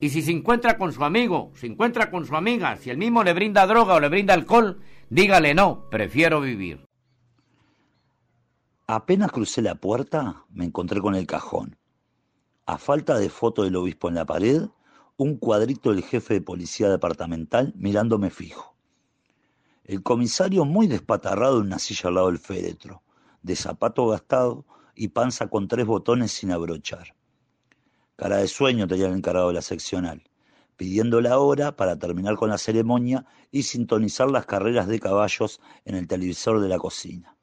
Y 0.00 0.10
si 0.10 0.22
se 0.22 0.30
encuentra 0.30 0.78
con 0.78 0.92
su 0.92 1.04
amigo, 1.04 1.50
se 1.54 1.66
encuentra 1.66 2.10
con 2.10 2.24
su 2.24 2.36
amiga, 2.36 2.76
si 2.76 2.90
el 2.90 2.98
mismo 2.98 3.24
le 3.24 3.32
brinda 3.32 3.66
droga 3.66 3.94
o 3.94 4.00
le 4.00 4.08
brinda 4.08 4.32
alcohol, 4.32 4.80
dígale 5.10 5.54
no, 5.54 5.88
prefiero 5.90 6.40
vivir. 6.40 6.86
Apenas 8.86 9.32
crucé 9.32 9.60
la 9.60 9.74
puerta, 9.74 10.44
me 10.50 10.64
encontré 10.64 11.00
con 11.00 11.14
el 11.14 11.26
cajón. 11.26 11.76
A 12.64 12.78
falta 12.78 13.18
de 13.18 13.28
foto 13.28 13.64
del 13.64 13.76
obispo 13.76 14.08
en 14.08 14.14
la 14.14 14.24
pared, 14.24 14.62
un 15.16 15.36
cuadrito 15.36 15.90
del 15.90 16.04
jefe 16.04 16.34
de 16.34 16.40
policía 16.40 16.88
departamental 16.88 17.74
mirándome 17.76 18.30
fijo. 18.30 18.77
El 19.88 20.02
comisario 20.02 20.66
muy 20.66 20.86
despatarrado 20.86 21.60
en 21.60 21.68
una 21.68 21.78
silla 21.78 22.10
al 22.10 22.16
lado 22.16 22.26
del 22.26 22.38
féretro, 22.38 23.02
de 23.40 23.56
zapato 23.56 24.06
gastado 24.06 24.66
y 24.94 25.08
panza 25.08 25.48
con 25.48 25.66
tres 25.66 25.86
botones 25.86 26.30
sin 26.30 26.52
abrochar. 26.52 27.14
Cara 28.14 28.36
de 28.36 28.48
sueño 28.48 28.86
tenía 28.86 29.06
el 29.06 29.14
encargado 29.14 29.48
de 29.48 29.54
la 29.54 29.62
seccional, 29.62 30.28
pidiendo 30.76 31.22
la 31.22 31.38
hora 31.38 31.74
para 31.74 31.98
terminar 31.98 32.36
con 32.36 32.50
la 32.50 32.58
ceremonia 32.58 33.24
y 33.50 33.62
sintonizar 33.62 34.30
las 34.30 34.44
carreras 34.44 34.88
de 34.88 35.00
caballos 35.00 35.58
en 35.86 35.94
el 35.94 36.06
televisor 36.06 36.60
de 36.60 36.68
la 36.68 36.76
cocina. 36.76 37.38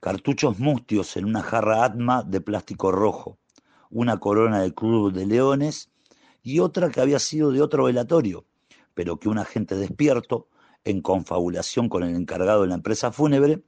Cartuchos 0.00 0.58
mustios 0.58 1.16
en 1.16 1.26
una 1.26 1.44
jarra 1.44 1.84
Atma 1.84 2.24
de 2.24 2.40
plástico 2.40 2.90
rojo, 2.90 3.38
una 3.88 4.18
corona 4.18 4.62
de 4.62 4.74
Club 4.74 5.12
de 5.12 5.26
Leones 5.26 5.92
y 6.42 6.58
otra 6.58 6.90
que 6.90 7.00
había 7.00 7.20
sido 7.20 7.52
de 7.52 7.62
otro 7.62 7.84
velatorio, 7.84 8.46
pero 8.94 9.20
que 9.20 9.28
un 9.28 9.38
agente 9.38 9.76
despierto, 9.76 10.48
en 10.84 11.00
confabulación 11.00 11.88
con 11.88 12.02
el 12.02 12.14
encargado 12.14 12.62
de 12.62 12.68
la 12.68 12.74
empresa 12.74 13.12
fúnebre, 13.12 13.62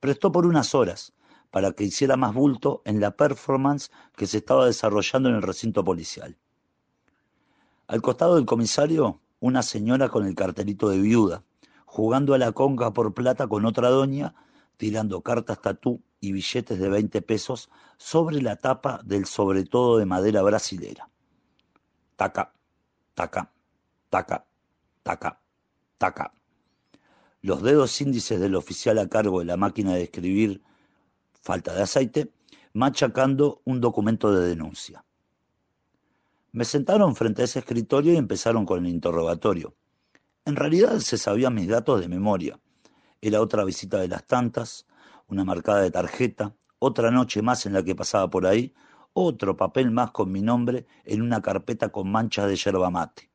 prestó 0.00 0.32
por 0.32 0.46
unas 0.46 0.74
horas 0.74 1.14
para 1.50 1.72
que 1.72 1.84
hiciera 1.84 2.16
más 2.16 2.34
bulto 2.34 2.82
en 2.84 3.00
la 3.00 3.16
performance 3.16 3.90
que 4.16 4.26
se 4.26 4.38
estaba 4.38 4.66
desarrollando 4.66 5.28
en 5.28 5.36
el 5.36 5.42
recinto 5.42 5.82
policial. 5.84 6.36
Al 7.86 8.02
costado 8.02 8.36
del 8.36 8.44
comisario, 8.44 9.20
una 9.40 9.62
señora 9.62 10.10
con 10.10 10.26
el 10.26 10.34
cartelito 10.34 10.90
de 10.90 10.98
viuda, 10.98 11.44
jugando 11.86 12.34
a 12.34 12.38
la 12.38 12.52
conga 12.52 12.92
por 12.92 13.14
plata 13.14 13.46
con 13.46 13.64
otra 13.64 13.88
doña, 13.88 14.34
tirando 14.76 15.22
cartas 15.22 15.62
tatú 15.62 16.02
y 16.20 16.32
billetes 16.32 16.78
de 16.78 16.88
20 16.88 17.22
pesos 17.22 17.70
sobre 17.96 18.42
la 18.42 18.56
tapa 18.56 19.00
del 19.04 19.24
sobre 19.24 19.64
todo 19.64 19.98
de 19.98 20.04
madera 20.04 20.42
brasilera. 20.42 21.08
Taca, 22.16 22.52
taca, 23.14 23.52
taca, 24.10 24.44
taca, 25.02 25.40
taca. 25.96 26.37
Los 27.48 27.62
dedos 27.62 27.98
índices 28.02 28.38
del 28.38 28.56
oficial 28.56 28.98
a 28.98 29.08
cargo 29.08 29.38
de 29.38 29.46
la 29.46 29.56
máquina 29.56 29.94
de 29.94 30.02
escribir 30.02 30.60
falta 31.32 31.72
de 31.72 31.80
aceite, 31.80 32.30
machacando 32.74 33.62
un 33.64 33.80
documento 33.80 34.30
de 34.30 34.46
denuncia. 34.46 35.02
Me 36.52 36.66
sentaron 36.66 37.16
frente 37.16 37.40
a 37.40 37.46
ese 37.46 37.60
escritorio 37.60 38.12
y 38.12 38.18
empezaron 38.18 38.66
con 38.66 38.84
el 38.84 38.92
interrogatorio. 38.92 39.74
En 40.44 40.56
realidad 40.56 40.98
se 40.98 41.16
sabían 41.16 41.54
mis 41.54 41.68
datos 41.68 42.02
de 42.02 42.08
memoria. 42.08 42.60
Era 43.22 43.40
otra 43.40 43.64
visita 43.64 43.96
de 43.96 44.08
las 44.08 44.26
tantas, 44.26 44.86
una 45.26 45.42
marcada 45.42 45.80
de 45.80 45.90
tarjeta, 45.90 46.54
otra 46.78 47.10
noche 47.10 47.40
más 47.40 47.64
en 47.64 47.72
la 47.72 47.82
que 47.82 47.94
pasaba 47.94 48.28
por 48.28 48.44
ahí, 48.46 48.74
otro 49.14 49.56
papel 49.56 49.90
más 49.90 50.10
con 50.10 50.30
mi 50.30 50.42
nombre 50.42 50.84
en 51.02 51.22
una 51.22 51.40
carpeta 51.40 51.88
con 51.88 52.12
manchas 52.12 52.46
de 52.46 52.56
yerba 52.56 52.90
mate. 52.90 53.30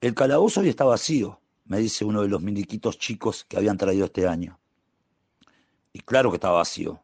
El 0.00 0.14
calabozo 0.14 0.62
hoy 0.62 0.70
está 0.70 0.84
vacío, 0.84 1.41
me 1.72 1.78
dice 1.78 2.04
uno 2.04 2.20
de 2.20 2.28
los 2.28 2.42
miliquitos 2.42 2.98
chicos 2.98 3.46
que 3.48 3.56
habían 3.56 3.78
traído 3.78 4.04
este 4.04 4.28
año. 4.28 4.60
Y 5.94 6.00
claro 6.00 6.30
que 6.30 6.36
está 6.36 6.50
vacío. 6.50 7.02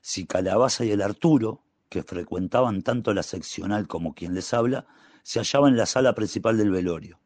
Si 0.00 0.24
Calabaza 0.24 0.84
y 0.84 0.92
el 0.92 1.02
Arturo, 1.02 1.64
que 1.88 2.04
frecuentaban 2.04 2.82
tanto 2.82 3.12
la 3.12 3.24
seccional 3.24 3.88
como 3.88 4.14
quien 4.14 4.34
les 4.34 4.54
habla, 4.54 4.86
se 5.24 5.40
hallaban 5.40 5.72
en 5.72 5.78
la 5.78 5.86
sala 5.86 6.14
principal 6.14 6.56
del 6.56 6.70
velorio, 6.70 7.18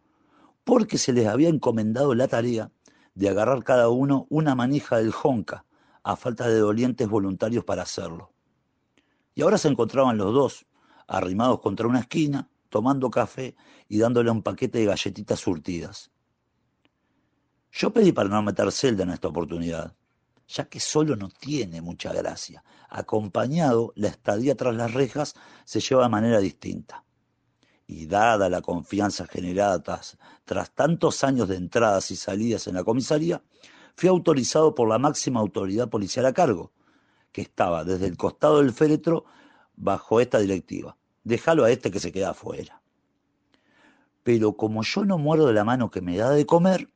porque 0.64 0.96
se 0.96 1.12
les 1.12 1.26
había 1.26 1.50
encomendado 1.50 2.14
la 2.14 2.26
tarea 2.26 2.72
de 3.14 3.28
agarrar 3.28 3.64
cada 3.64 3.90
uno 3.90 4.26
una 4.30 4.54
manija 4.54 4.96
del 4.96 5.12
jonca, 5.12 5.66
a 6.02 6.16
falta 6.16 6.48
de 6.48 6.56
dolientes 6.58 7.06
voluntarios 7.06 7.66
para 7.66 7.82
hacerlo. 7.82 8.32
Y 9.34 9.42
ahora 9.42 9.58
se 9.58 9.68
encontraban 9.68 10.16
los 10.16 10.32
dos, 10.32 10.64
arrimados 11.06 11.60
contra 11.60 11.86
una 11.86 12.00
esquina, 12.00 12.48
tomando 12.70 13.10
café 13.10 13.56
y 13.90 13.98
dándole 13.98 14.30
un 14.30 14.42
paquete 14.42 14.78
de 14.78 14.86
galletitas 14.86 15.38
surtidas. 15.38 16.10
Yo 17.72 17.90
pedí 17.90 18.12
para 18.12 18.28
no 18.28 18.42
meter 18.42 18.70
celda 18.70 19.04
en 19.04 19.10
esta 19.10 19.28
oportunidad, 19.28 19.94
ya 20.46 20.66
que 20.66 20.78
solo 20.78 21.16
no 21.16 21.30
tiene 21.30 21.80
mucha 21.80 22.12
gracia. 22.12 22.62
Acompañado, 22.90 23.94
la 23.96 24.08
estadía 24.08 24.54
tras 24.54 24.74
las 24.74 24.92
rejas 24.92 25.34
se 25.64 25.80
lleva 25.80 26.02
de 26.02 26.10
manera 26.10 26.38
distinta. 26.38 27.02
Y 27.86 28.06
dada 28.06 28.50
la 28.50 28.60
confianza 28.60 29.26
generada 29.26 29.82
tras, 29.82 30.70
tantos 30.74 31.24
años 31.24 31.48
de 31.48 31.56
entradas 31.56 32.10
y 32.10 32.16
salidas 32.16 32.66
en 32.66 32.74
la 32.74 32.84
comisaría, 32.84 33.42
fui 33.96 34.10
autorizado 34.10 34.74
por 34.74 34.88
la 34.88 34.98
máxima 34.98 35.40
autoridad 35.40 35.88
policial 35.88 36.26
a 36.26 36.34
cargo, 36.34 36.72
que 37.32 37.40
estaba 37.40 37.84
desde 37.84 38.06
el 38.06 38.18
costado 38.18 38.58
del 38.58 38.72
féretro 38.72 39.24
bajo 39.76 40.20
esta 40.20 40.38
directiva. 40.38 40.98
Déjalo 41.24 41.64
a 41.64 41.70
este 41.70 41.90
que 41.90 42.00
se 42.00 42.12
queda 42.12 42.30
afuera. 42.30 42.82
Pero 44.22 44.56
como 44.56 44.82
yo 44.82 45.06
no 45.06 45.16
muero 45.16 45.46
de 45.46 45.54
la 45.54 45.64
mano 45.64 45.90
que 45.90 46.02
me 46.02 46.16
da 46.16 46.30
de 46.30 46.46
comer, 46.46 46.88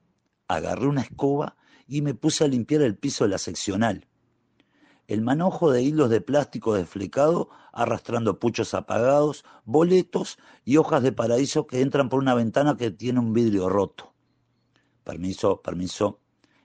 agarré 0.48 0.86
una 0.86 1.02
escoba 1.02 1.56
y 1.86 2.02
me 2.02 2.14
puse 2.14 2.44
a 2.44 2.48
limpiar 2.48 2.82
el 2.82 2.96
piso 2.96 3.24
de 3.24 3.30
la 3.30 3.38
seccional. 3.38 4.06
El 5.06 5.22
manojo 5.22 5.70
de 5.70 5.82
hilos 5.82 6.10
de 6.10 6.20
plástico 6.20 6.74
desflecado 6.74 7.48
arrastrando 7.72 8.40
puchos 8.40 8.74
apagados, 8.74 9.44
boletos 9.64 10.38
y 10.64 10.78
hojas 10.78 11.02
de 11.02 11.12
paraíso 11.12 11.66
que 11.66 11.80
entran 11.80 12.08
por 12.08 12.20
una 12.20 12.34
ventana 12.34 12.76
que 12.76 12.90
tiene 12.90 13.20
un 13.20 13.32
vidrio 13.32 13.68
roto. 13.68 14.14
Permiso, 15.04 15.62
permiso. 15.62 16.20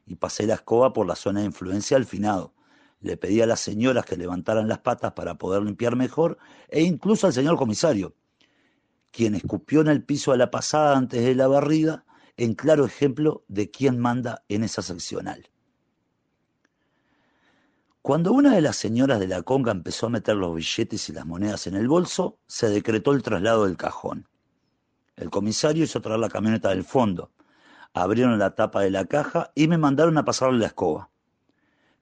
Y 0.07 0.15
pasé 0.15 0.47
la 0.47 0.55
escoba 0.55 0.93
por 0.93 1.05
la 1.05 1.15
zona 1.15 1.41
de 1.41 1.47
influencia 1.47 1.97
al 1.97 2.05
finado. 2.05 2.53
Le 2.99 3.17
pedí 3.17 3.41
a 3.41 3.45
las 3.45 3.59
señoras 3.59 4.05
que 4.05 4.17
levantaran 4.17 4.67
las 4.67 4.79
patas 4.79 5.13
para 5.13 5.37
poder 5.37 5.61
limpiar 5.61 5.95
mejor 5.95 6.37
e 6.69 6.81
incluso 6.81 7.27
al 7.27 7.33
señor 7.33 7.57
comisario, 7.57 8.15
quien 9.11 9.35
escupió 9.35 9.81
en 9.81 9.87
el 9.87 10.03
piso 10.03 10.31
a 10.31 10.37
la 10.37 10.49
pasada 10.49 10.97
antes 10.97 11.23
de 11.23 11.35
la 11.35 11.47
barrida 11.47 12.05
en 12.37 12.55
claro 12.55 12.85
ejemplo 12.85 13.43
de 13.47 13.71
quién 13.71 13.99
manda 13.99 14.43
en 14.49 14.63
esa 14.63 14.81
seccional. 14.81 15.49
Cuando 18.01 18.33
una 18.33 18.55
de 18.55 18.61
las 18.61 18.77
señoras 18.77 19.19
de 19.19 19.27
la 19.27 19.43
conga 19.43 19.71
empezó 19.71 20.07
a 20.07 20.09
meter 20.09 20.35
los 20.35 20.55
billetes 20.55 21.07
y 21.09 21.13
las 21.13 21.25
monedas 21.25 21.67
en 21.67 21.75
el 21.75 21.87
bolso, 21.87 22.39
se 22.47 22.67
decretó 22.69 23.11
el 23.11 23.21
traslado 23.21 23.65
del 23.65 23.77
cajón. 23.77 24.27
El 25.15 25.29
comisario 25.29 25.83
hizo 25.83 26.01
traer 26.01 26.19
la 26.19 26.29
camioneta 26.29 26.69
del 26.69 26.83
fondo, 26.83 27.31
abrieron 27.93 28.39
la 28.39 28.55
tapa 28.55 28.81
de 28.81 28.89
la 28.89 29.05
caja 29.05 29.51
y 29.53 29.67
me 29.67 29.77
mandaron 29.77 30.17
a 30.17 30.25
pasarle 30.25 30.57
la 30.57 30.67
escoba. 30.67 31.11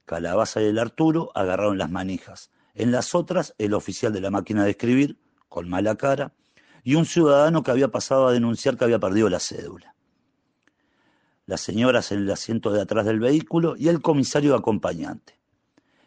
Calabaza 0.05 0.61
y 0.61 0.65
el 0.67 0.79
Arturo 0.79 1.31
agarraron 1.35 1.77
las 1.77 1.91
manijas. 1.91 2.49
En 2.75 2.91
las 2.91 3.13
otras, 3.13 3.53
el 3.57 3.73
oficial 3.73 4.13
de 4.13 4.21
la 4.21 4.31
máquina 4.31 4.63
de 4.63 4.71
escribir, 4.71 5.19
con 5.49 5.67
mala 5.67 5.95
cara, 5.95 6.33
y 6.81 6.95
un 6.95 7.05
ciudadano 7.05 7.61
que 7.61 7.71
había 7.71 7.89
pasado 7.89 8.27
a 8.27 8.31
denunciar 8.31 8.77
que 8.77 8.85
había 8.85 8.99
perdido 8.99 9.27
la 9.27 9.41
cédula 9.41 9.95
las 11.49 11.61
señoras 11.61 12.11
en 12.11 12.19
el 12.19 12.29
asiento 12.29 12.71
de 12.71 12.79
atrás 12.79 13.07
del 13.07 13.19
vehículo 13.19 13.73
y 13.75 13.87
el 13.87 14.03
comisario 14.03 14.53
acompañante. 14.53 15.39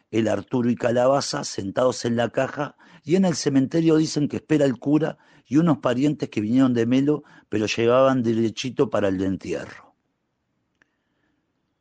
El 0.09 0.29
Arturo 0.29 0.69
y 0.69 0.75
Calabaza 0.75 1.43
sentados 1.43 2.05
en 2.05 2.15
la 2.15 2.29
caja 2.29 2.77
y 3.03 3.17
en 3.17 3.25
el 3.25 3.35
cementerio 3.35 3.97
dicen 3.97 4.29
que 4.29 4.37
espera 4.37 4.63
el 4.63 4.79
cura 4.79 5.17
y 5.45 5.57
unos 5.57 5.79
parientes 5.79 6.29
que 6.29 6.39
vinieron 6.39 6.73
de 6.73 6.85
Melo 6.85 7.25
pero 7.49 7.65
llegaban 7.65 8.23
derechito 8.23 8.89
para 8.89 9.09
el 9.09 9.21
entierro. 9.21 9.93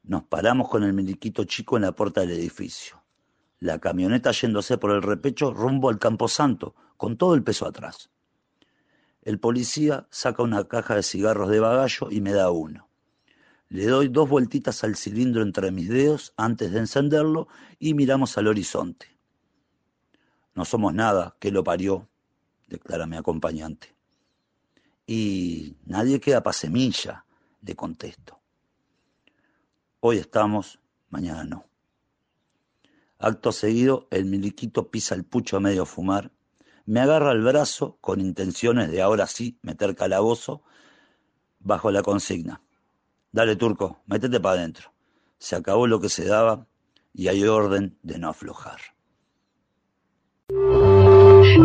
Nos 0.02 0.24
paramos 0.24 0.68
con 0.68 0.82
el 0.82 0.92
miliquito 0.92 1.44
chico 1.44 1.76
en 1.76 1.82
la 1.82 1.92
puerta 1.92 2.22
del 2.22 2.32
edificio. 2.32 3.00
La 3.60 3.78
camioneta 3.78 4.32
yéndose 4.32 4.76
por 4.76 4.90
el 4.90 5.02
repecho 5.02 5.54
rumbo 5.54 5.88
al 5.88 6.00
Camposanto, 6.00 6.74
con 6.96 7.16
todo 7.16 7.36
el 7.36 7.44
peso 7.44 7.64
atrás. 7.64 8.10
El 9.22 9.38
policía 9.38 10.08
saca 10.10 10.42
una 10.42 10.64
caja 10.64 10.96
de 10.96 11.04
cigarros 11.04 11.48
de 11.48 11.60
bagallo 11.60 12.10
y 12.10 12.20
me 12.20 12.32
da 12.32 12.50
uno. 12.50 12.88
Le 13.72 13.86
doy 13.86 14.08
dos 14.08 14.28
vueltitas 14.28 14.84
al 14.84 14.96
cilindro 14.96 15.40
entre 15.40 15.70
mis 15.70 15.88
dedos 15.88 16.34
antes 16.36 16.72
de 16.72 16.80
encenderlo 16.80 17.48
y 17.78 17.94
miramos 17.94 18.36
al 18.36 18.48
horizonte. 18.48 19.06
No 20.54 20.66
somos 20.66 20.92
nada, 20.92 21.36
que 21.40 21.50
lo 21.50 21.64
parió, 21.64 22.06
declara 22.68 23.06
mi 23.06 23.16
acompañante. 23.16 23.94
Y 25.06 25.74
nadie 25.86 26.20
queda 26.20 26.42
pa' 26.42 26.52
semilla, 26.52 27.24
le 27.62 27.74
contesto. 27.74 28.38
Hoy 30.00 30.18
estamos, 30.18 30.78
mañana 31.08 31.44
no. 31.44 31.64
Acto 33.18 33.52
seguido, 33.52 34.06
el 34.10 34.26
miliquito 34.26 34.90
pisa 34.90 35.14
el 35.14 35.24
pucho 35.24 35.56
a 35.56 35.60
medio 35.60 35.86
fumar, 35.86 36.30
me 36.84 37.00
agarra 37.00 37.32
el 37.32 37.40
brazo 37.40 37.96
con 38.02 38.20
intenciones 38.20 38.90
de 38.90 39.00
ahora 39.00 39.26
sí 39.26 39.58
meter 39.62 39.96
calabozo 39.96 40.62
bajo 41.58 41.90
la 41.90 42.02
consigna. 42.02 42.60
Dale, 43.32 43.56
turco, 43.56 44.02
métete 44.06 44.40
para 44.40 44.58
adentro. 44.58 44.92
Se 45.38 45.56
acabó 45.56 45.86
lo 45.86 45.98
que 46.00 46.10
se 46.10 46.26
daba 46.26 46.66
y 47.14 47.28
hay 47.28 47.44
orden 47.44 47.98
de 48.02 48.18
no 48.18 48.28
aflojar. 48.28 48.80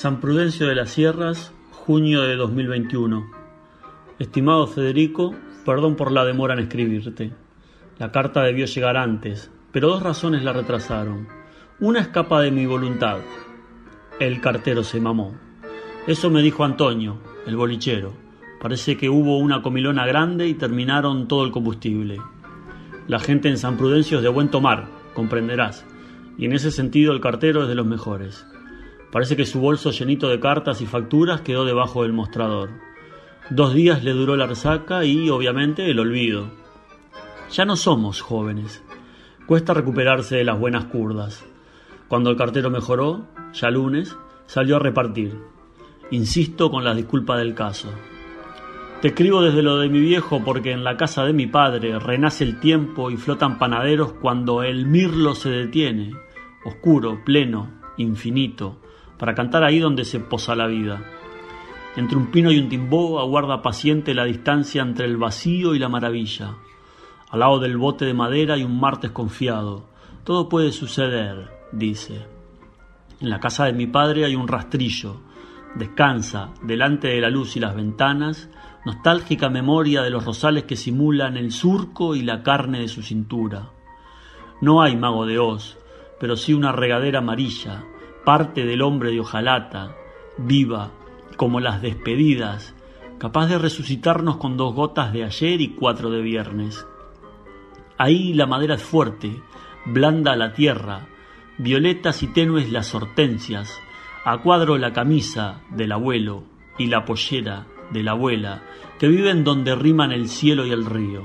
San 0.00 0.18
Prudencio 0.18 0.66
de 0.66 0.74
las 0.74 0.92
Sierras, 0.92 1.52
junio 1.72 2.22
de 2.22 2.34
2021. 2.34 3.30
Estimado 4.18 4.66
Federico, 4.66 5.34
perdón 5.66 5.94
por 5.94 6.10
la 6.10 6.24
demora 6.24 6.54
en 6.54 6.60
escribirte. 6.60 7.34
La 7.98 8.10
carta 8.10 8.42
debió 8.42 8.64
llegar 8.64 8.96
antes, 8.96 9.50
pero 9.72 9.88
dos 9.88 10.02
razones 10.02 10.42
la 10.42 10.54
retrasaron. 10.54 11.28
Una 11.80 12.00
escapa 12.00 12.40
de 12.40 12.50
mi 12.50 12.64
voluntad. 12.64 13.18
El 14.18 14.40
cartero 14.40 14.84
se 14.84 15.02
mamó. 15.02 15.34
Eso 16.06 16.30
me 16.30 16.40
dijo 16.40 16.64
Antonio, 16.64 17.18
el 17.46 17.56
bolichero. 17.56 18.14
Parece 18.58 18.96
que 18.96 19.10
hubo 19.10 19.36
una 19.36 19.60
comilona 19.60 20.06
grande 20.06 20.48
y 20.48 20.54
terminaron 20.54 21.28
todo 21.28 21.44
el 21.44 21.50
combustible. 21.50 22.16
La 23.06 23.18
gente 23.18 23.50
en 23.50 23.58
San 23.58 23.76
Prudencio 23.76 24.16
es 24.16 24.22
de 24.22 24.30
buen 24.30 24.48
tomar, 24.48 24.86
comprenderás, 25.12 25.84
y 26.38 26.46
en 26.46 26.54
ese 26.54 26.70
sentido 26.70 27.12
el 27.12 27.20
cartero 27.20 27.64
es 27.64 27.68
de 27.68 27.74
los 27.74 27.84
mejores. 27.86 28.46
Parece 29.12 29.36
que 29.36 29.46
su 29.46 29.60
bolso 29.60 29.90
llenito 29.90 30.28
de 30.28 30.38
cartas 30.38 30.80
y 30.80 30.86
facturas 30.86 31.40
quedó 31.40 31.64
debajo 31.64 32.02
del 32.02 32.12
mostrador. 32.12 32.70
Dos 33.50 33.74
días 33.74 34.04
le 34.04 34.12
duró 34.12 34.36
la 34.36 34.46
resaca 34.46 35.04
y, 35.04 35.28
obviamente, 35.30 35.90
el 35.90 35.98
olvido. 35.98 36.50
Ya 37.50 37.64
no 37.64 37.74
somos 37.74 38.20
jóvenes. 38.20 38.84
Cuesta 39.46 39.74
recuperarse 39.74 40.36
de 40.36 40.44
las 40.44 40.58
buenas 40.58 40.84
curdas. 40.84 41.44
Cuando 42.06 42.30
el 42.30 42.36
cartero 42.36 42.70
mejoró, 42.70 43.26
ya 43.52 43.70
lunes, 43.70 44.16
salió 44.46 44.76
a 44.76 44.80
repartir. 44.80 45.36
Insisto 46.12 46.70
con 46.70 46.84
las 46.84 46.96
disculpas 46.96 47.38
del 47.38 47.54
caso. 47.54 47.88
Te 49.00 49.08
escribo 49.08 49.42
desde 49.42 49.62
lo 49.62 49.78
de 49.78 49.88
mi 49.88 49.98
viejo 49.98 50.42
porque 50.44 50.72
en 50.72 50.84
la 50.84 50.96
casa 50.96 51.24
de 51.24 51.32
mi 51.32 51.46
padre 51.46 51.98
renace 51.98 52.44
el 52.44 52.60
tiempo 52.60 53.10
y 53.10 53.16
flotan 53.16 53.58
panaderos 53.58 54.12
cuando 54.12 54.62
el 54.62 54.86
mirlo 54.86 55.34
se 55.34 55.50
detiene, 55.50 56.12
oscuro, 56.64 57.24
pleno, 57.24 57.80
infinito, 57.96 58.78
para 59.20 59.34
cantar 59.34 59.62
ahí 59.64 59.78
donde 59.78 60.06
se 60.06 60.18
posa 60.18 60.56
la 60.56 60.66
vida. 60.66 61.02
Entre 61.94 62.16
un 62.16 62.30
pino 62.30 62.50
y 62.50 62.58
un 62.58 62.70
timbó 62.70 63.20
aguarda 63.20 63.60
paciente 63.60 64.14
la 64.14 64.24
distancia 64.24 64.80
entre 64.80 65.04
el 65.04 65.18
vacío 65.18 65.74
y 65.74 65.78
la 65.78 65.90
maravilla. 65.90 66.54
Al 67.28 67.40
lado 67.40 67.58
del 67.58 67.76
bote 67.76 68.06
de 68.06 68.14
madera 68.14 68.54
hay 68.54 68.64
un 68.64 68.80
mar 68.80 68.98
desconfiado. 68.98 69.84
Todo 70.24 70.48
puede 70.48 70.72
suceder, 70.72 71.50
dice. 71.70 72.24
En 73.20 73.28
la 73.28 73.40
casa 73.40 73.66
de 73.66 73.74
mi 73.74 73.86
padre 73.86 74.24
hay 74.24 74.34
un 74.34 74.48
rastrillo. 74.48 75.20
Descansa, 75.74 76.54
delante 76.62 77.08
de 77.08 77.20
la 77.20 77.28
luz 77.28 77.58
y 77.58 77.60
las 77.60 77.76
ventanas, 77.76 78.48
nostálgica 78.86 79.50
memoria 79.50 80.00
de 80.00 80.08
los 80.08 80.24
rosales 80.24 80.64
que 80.64 80.76
simulan 80.76 81.36
el 81.36 81.52
surco 81.52 82.14
y 82.14 82.22
la 82.22 82.42
carne 82.42 82.80
de 82.80 82.88
su 82.88 83.02
cintura. 83.02 83.68
No 84.62 84.80
hay 84.80 84.96
mago 84.96 85.26
de 85.26 85.38
Oz, 85.38 85.76
pero 86.18 86.38
sí 86.38 86.54
una 86.54 86.72
regadera 86.72 87.18
amarilla, 87.18 87.84
parte 88.24 88.64
del 88.64 88.82
hombre 88.82 89.10
de 89.10 89.20
hojalata, 89.20 89.94
viva, 90.38 90.90
como 91.36 91.60
las 91.60 91.82
despedidas, 91.82 92.74
capaz 93.18 93.46
de 93.46 93.58
resucitarnos 93.58 94.36
con 94.36 94.56
dos 94.56 94.74
gotas 94.74 95.12
de 95.12 95.24
ayer 95.24 95.60
y 95.60 95.68
cuatro 95.68 96.10
de 96.10 96.22
viernes. 96.22 96.86
Ahí 97.98 98.32
la 98.32 98.46
madera 98.46 98.76
es 98.76 98.82
fuerte, 98.82 99.42
blanda 99.84 100.36
la 100.36 100.52
tierra, 100.52 101.08
violetas 101.58 102.22
y 102.22 102.28
tenues 102.28 102.70
las 102.72 102.94
hortensias, 102.94 103.78
a 104.24 104.38
cuadro 104.38 104.78
la 104.78 104.92
camisa 104.92 105.60
del 105.70 105.92
abuelo 105.92 106.44
y 106.78 106.86
la 106.86 107.04
pollera 107.04 107.66
de 107.90 108.02
la 108.02 108.12
abuela, 108.12 108.62
que 108.98 109.08
viven 109.08 109.44
donde 109.44 109.74
riman 109.74 110.12
el 110.12 110.28
cielo 110.28 110.66
y 110.66 110.70
el 110.70 110.86
río. 110.86 111.22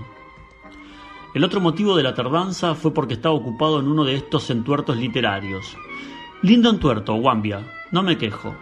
El 1.34 1.44
otro 1.44 1.60
motivo 1.60 1.98
de 1.98 2.04
la 2.04 2.14
tardanza 2.14 2.76
fue 2.76 2.94
porque 2.94 3.16
estaba 3.16 3.36
ocupado 3.36 3.80
en 3.80 3.88
uno 3.88 4.06
de 4.06 4.16
estos 4.16 4.50
entuertos 4.50 4.98
literarios. 4.98 5.78
Lindo 6.46 6.70
entuerto, 6.70 7.16
Wambia, 7.16 7.64
no 7.90 8.04
me 8.04 8.20
quejo. 8.20 8.56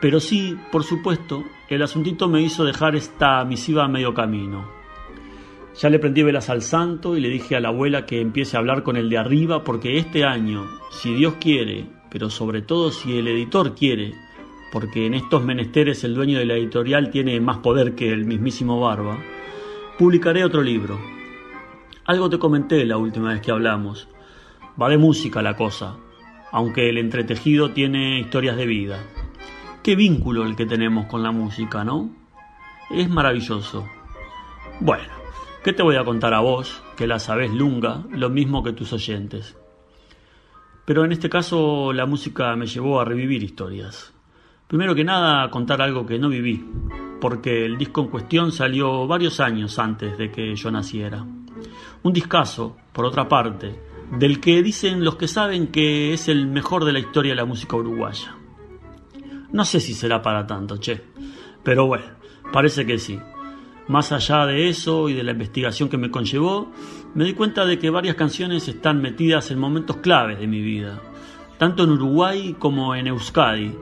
Pero 0.00 0.20
sí, 0.20 0.56
por 0.70 0.84
supuesto, 0.84 1.42
el 1.68 1.82
asuntito 1.82 2.28
me 2.28 2.40
hizo 2.40 2.62
dejar 2.62 2.94
esta 2.94 3.44
misiva 3.44 3.84
a 3.84 3.88
medio 3.88 4.14
camino. 4.14 4.70
Ya 5.76 5.90
le 5.90 5.98
prendí 5.98 6.22
velas 6.22 6.48
al 6.48 6.62
santo 6.62 7.16
y 7.16 7.20
le 7.20 7.28
dije 7.28 7.56
a 7.56 7.60
la 7.60 7.70
abuela 7.70 8.06
que 8.06 8.20
empiece 8.20 8.56
a 8.56 8.60
hablar 8.60 8.84
con 8.84 8.96
el 8.96 9.10
de 9.10 9.18
arriba 9.18 9.64
porque 9.64 9.98
este 9.98 10.22
año, 10.24 10.64
si 10.92 11.12
Dios 11.12 11.34
quiere, 11.40 11.88
pero 12.08 12.30
sobre 12.30 12.62
todo 12.62 12.92
si 12.92 13.18
el 13.18 13.26
editor 13.26 13.74
quiere, 13.74 14.14
porque 14.70 15.04
en 15.04 15.14
estos 15.14 15.42
menesteres 15.42 16.04
el 16.04 16.14
dueño 16.14 16.38
de 16.38 16.46
la 16.46 16.54
editorial 16.54 17.10
tiene 17.10 17.40
más 17.40 17.58
poder 17.58 17.96
que 17.96 18.12
el 18.12 18.26
mismísimo 18.26 18.78
Barba, 18.78 19.18
publicaré 19.98 20.44
otro 20.44 20.62
libro. 20.62 21.00
Algo 22.04 22.30
te 22.30 22.38
comenté 22.38 22.84
la 22.84 22.96
última 22.96 23.32
vez 23.32 23.40
que 23.40 23.50
hablamos. 23.50 24.06
Va 24.80 24.88
de 24.88 24.98
música 24.98 25.42
la 25.42 25.56
cosa, 25.56 25.96
aunque 26.54 26.88
el 26.88 26.98
entretejido 26.98 27.72
tiene 27.72 28.20
historias 28.20 28.56
de 28.56 28.64
vida. 28.64 29.02
Qué 29.82 29.96
vínculo 29.96 30.46
el 30.46 30.54
que 30.54 30.66
tenemos 30.66 31.06
con 31.06 31.20
la 31.20 31.32
música, 31.32 31.82
¿no? 31.82 32.14
Es 32.92 33.10
maravilloso. 33.10 33.88
Bueno, 34.78 35.12
¿qué 35.64 35.72
te 35.72 35.82
voy 35.82 35.96
a 35.96 36.04
contar 36.04 36.32
a 36.32 36.38
vos, 36.38 36.80
que 36.96 37.08
la 37.08 37.18
sabés 37.18 37.50
lunga, 37.50 38.04
lo 38.08 38.30
mismo 38.30 38.62
que 38.62 38.72
tus 38.72 38.92
oyentes? 38.92 39.58
Pero 40.84 41.04
en 41.04 41.10
este 41.10 41.28
caso 41.28 41.92
la 41.92 42.06
música 42.06 42.54
me 42.54 42.66
llevó 42.66 43.00
a 43.00 43.04
revivir 43.04 43.42
historias. 43.42 44.14
Primero 44.68 44.94
que 44.94 45.02
nada, 45.02 45.50
contar 45.50 45.82
algo 45.82 46.06
que 46.06 46.20
no 46.20 46.28
viví, 46.28 46.64
porque 47.20 47.64
el 47.64 47.76
disco 47.78 48.02
en 48.02 48.08
cuestión 48.10 48.52
salió 48.52 49.08
varios 49.08 49.40
años 49.40 49.76
antes 49.80 50.16
de 50.16 50.30
que 50.30 50.54
yo 50.54 50.70
naciera. 50.70 51.26
Un 52.04 52.12
discazo, 52.12 52.76
por 52.92 53.06
otra 53.06 53.28
parte, 53.28 53.93
del 54.18 54.40
que 54.40 54.62
dicen 54.62 55.04
los 55.04 55.16
que 55.16 55.28
saben 55.28 55.68
que 55.68 56.12
es 56.12 56.28
el 56.28 56.46
mejor 56.46 56.84
de 56.84 56.92
la 56.92 57.00
historia 57.00 57.32
de 57.32 57.36
la 57.36 57.44
música 57.44 57.76
uruguaya. 57.76 58.36
No 59.52 59.64
sé 59.64 59.80
si 59.80 59.94
será 59.94 60.22
para 60.22 60.46
tanto, 60.46 60.76
che, 60.78 61.00
pero 61.62 61.86
bueno, 61.86 62.04
parece 62.52 62.86
que 62.86 62.98
sí. 62.98 63.18
Más 63.88 64.12
allá 64.12 64.46
de 64.46 64.68
eso 64.68 65.08
y 65.08 65.14
de 65.14 65.24
la 65.24 65.32
investigación 65.32 65.88
que 65.88 65.98
me 65.98 66.10
conllevó, 66.10 66.72
me 67.14 67.24
di 67.24 67.34
cuenta 67.34 67.66
de 67.66 67.78
que 67.78 67.90
varias 67.90 68.16
canciones 68.16 68.66
están 68.68 69.02
metidas 69.02 69.50
en 69.50 69.58
momentos 69.58 69.98
claves 69.98 70.38
de 70.38 70.46
mi 70.46 70.60
vida, 70.60 71.00
tanto 71.58 71.84
en 71.84 71.90
Uruguay 71.90 72.56
como 72.58 72.94
en 72.94 73.08
Euskadi, 73.08 73.72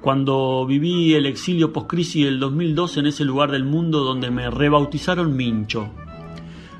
cuando 0.00 0.66
viví 0.66 1.14
el 1.14 1.26
exilio 1.26 1.72
post-crisis 1.72 2.24
del 2.24 2.40
2002 2.40 2.98
en 2.98 3.06
ese 3.06 3.24
lugar 3.24 3.50
del 3.50 3.64
mundo 3.64 4.00
donde 4.00 4.30
me 4.30 4.50
rebautizaron 4.50 5.36
Mincho. 5.36 5.90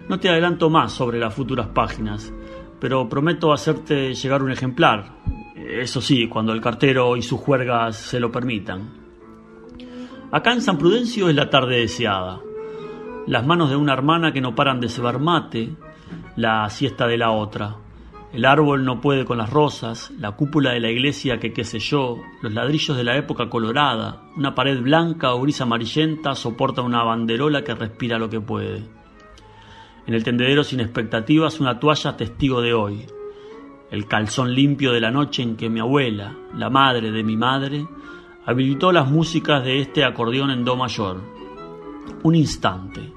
No 0.08 0.18
te 0.20 0.28
adelanto 0.28 0.70
más 0.70 0.92
sobre 0.92 1.18
las 1.18 1.34
futuras 1.34 1.68
páginas, 1.68 2.32
pero 2.82 3.08
prometo 3.08 3.52
hacerte 3.52 4.12
llegar 4.12 4.42
un 4.42 4.50
ejemplar, 4.50 5.04
eso 5.54 6.00
sí, 6.00 6.26
cuando 6.26 6.52
el 6.52 6.60
cartero 6.60 7.16
y 7.16 7.22
sus 7.22 7.38
juergas 7.38 7.96
se 7.96 8.18
lo 8.18 8.32
permitan. 8.32 8.90
Acá 10.32 10.52
en 10.52 10.62
San 10.62 10.78
Prudencio 10.78 11.28
es 11.28 11.36
la 11.36 11.48
tarde 11.48 11.78
deseada. 11.78 12.40
Las 13.28 13.46
manos 13.46 13.70
de 13.70 13.76
una 13.76 13.92
hermana 13.92 14.32
que 14.32 14.40
no 14.40 14.56
paran 14.56 14.80
de 14.80 14.88
cebar 14.88 15.20
mate, 15.20 15.76
la 16.34 16.68
siesta 16.70 17.06
de 17.06 17.18
la 17.18 17.30
otra. 17.30 17.76
El 18.32 18.44
árbol 18.44 18.84
no 18.84 19.00
puede 19.00 19.24
con 19.24 19.38
las 19.38 19.50
rosas, 19.50 20.10
la 20.18 20.32
cúpula 20.32 20.72
de 20.72 20.80
la 20.80 20.90
iglesia 20.90 21.38
que 21.38 21.52
qué 21.52 21.62
sé 21.62 21.78
yo, 21.78 22.16
los 22.40 22.52
ladrillos 22.52 22.96
de 22.96 23.04
la 23.04 23.16
época 23.16 23.48
colorada, 23.48 24.24
una 24.36 24.56
pared 24.56 24.80
blanca 24.80 25.34
o 25.34 25.40
gris 25.40 25.60
amarillenta 25.60 26.34
soporta 26.34 26.82
una 26.82 27.04
banderola 27.04 27.62
que 27.62 27.76
respira 27.76 28.18
lo 28.18 28.28
que 28.28 28.40
puede. 28.40 29.01
En 30.06 30.14
el 30.14 30.24
tendedero 30.24 30.64
sin 30.64 30.80
expectativas 30.80 31.60
una 31.60 31.78
toalla 31.78 32.16
testigo 32.16 32.60
de 32.60 32.74
hoy. 32.74 33.06
El 33.90 34.06
calzón 34.06 34.54
limpio 34.54 34.92
de 34.92 35.00
la 35.00 35.10
noche 35.10 35.42
en 35.42 35.56
que 35.56 35.70
mi 35.70 35.78
abuela, 35.78 36.36
la 36.56 36.70
madre 36.70 37.12
de 37.12 37.22
mi 37.22 37.36
madre, 37.36 37.86
habilitó 38.44 38.90
las 38.90 39.08
músicas 39.08 39.62
de 39.64 39.80
este 39.80 40.04
acordeón 40.04 40.50
en 40.50 40.64
do 40.64 40.76
mayor. 40.76 41.20
Un 42.22 42.34
instante. 42.34 43.12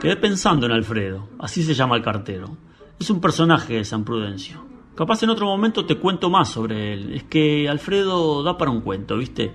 Quedé 0.00 0.16
pensando 0.16 0.66
en 0.66 0.72
Alfredo, 0.72 1.28
así 1.38 1.62
se 1.62 1.74
llama 1.74 1.96
el 1.96 2.02
cartero. 2.02 2.56
Es 2.98 3.08
un 3.08 3.20
personaje 3.20 3.74
de 3.74 3.84
San 3.84 4.04
Prudencio. 4.04 4.62
Capaz 4.94 5.22
en 5.22 5.30
otro 5.30 5.46
momento 5.46 5.86
te 5.86 5.96
cuento 5.96 6.28
más 6.28 6.50
sobre 6.50 6.92
él. 6.92 7.14
Es 7.14 7.24
que 7.24 7.68
Alfredo 7.68 8.42
da 8.42 8.58
para 8.58 8.70
un 8.70 8.82
cuento, 8.82 9.16
¿viste? 9.16 9.52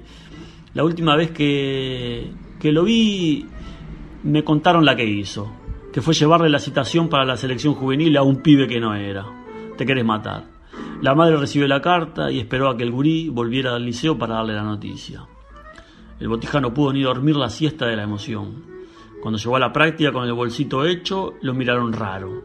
La 0.73 0.83
última 0.83 1.15
vez 1.15 1.31
que, 1.31 2.31
que 2.59 2.71
lo 2.71 2.83
vi 2.83 3.45
me 4.23 4.43
contaron 4.43 4.85
la 4.85 4.95
que 4.95 5.05
hizo, 5.05 5.51
que 5.95 6.01
fue 6.01 6.13
llevarle 6.13 6.49
la 6.49 6.59
citación 6.59 7.07
para 7.07 7.23
la 7.23 7.37
selección 7.37 7.73
juvenil 7.73 8.17
a 8.17 8.21
un 8.21 8.41
pibe 8.41 8.67
que 8.67 8.81
no 8.81 8.93
era. 8.95 9.25
Te 9.77 9.85
querés 9.85 10.03
matar. 10.03 10.43
La 11.01 11.15
madre 11.15 11.37
recibió 11.37 11.69
la 11.69 11.81
carta 11.81 12.29
y 12.29 12.37
esperó 12.37 12.67
a 12.67 12.75
que 12.75 12.83
el 12.83 12.91
gurí 12.91 13.29
volviera 13.29 13.73
al 13.73 13.85
liceo 13.85 14.17
para 14.17 14.35
darle 14.35 14.55
la 14.55 14.63
noticia. 14.63 15.25
El 16.19 16.27
botija 16.27 16.59
no 16.59 16.73
pudo 16.73 16.91
ni 16.91 17.01
dormir 17.01 17.37
la 17.37 17.49
siesta 17.49 17.85
de 17.85 17.95
la 17.95 18.03
emoción. 18.03 18.65
Cuando 19.21 19.39
llegó 19.39 19.55
a 19.55 19.59
la 19.59 19.71
práctica 19.71 20.11
con 20.11 20.25
el 20.25 20.33
bolsito 20.33 20.85
hecho, 20.85 21.35
lo 21.41 21.53
miraron 21.53 21.93
raro. 21.93 22.43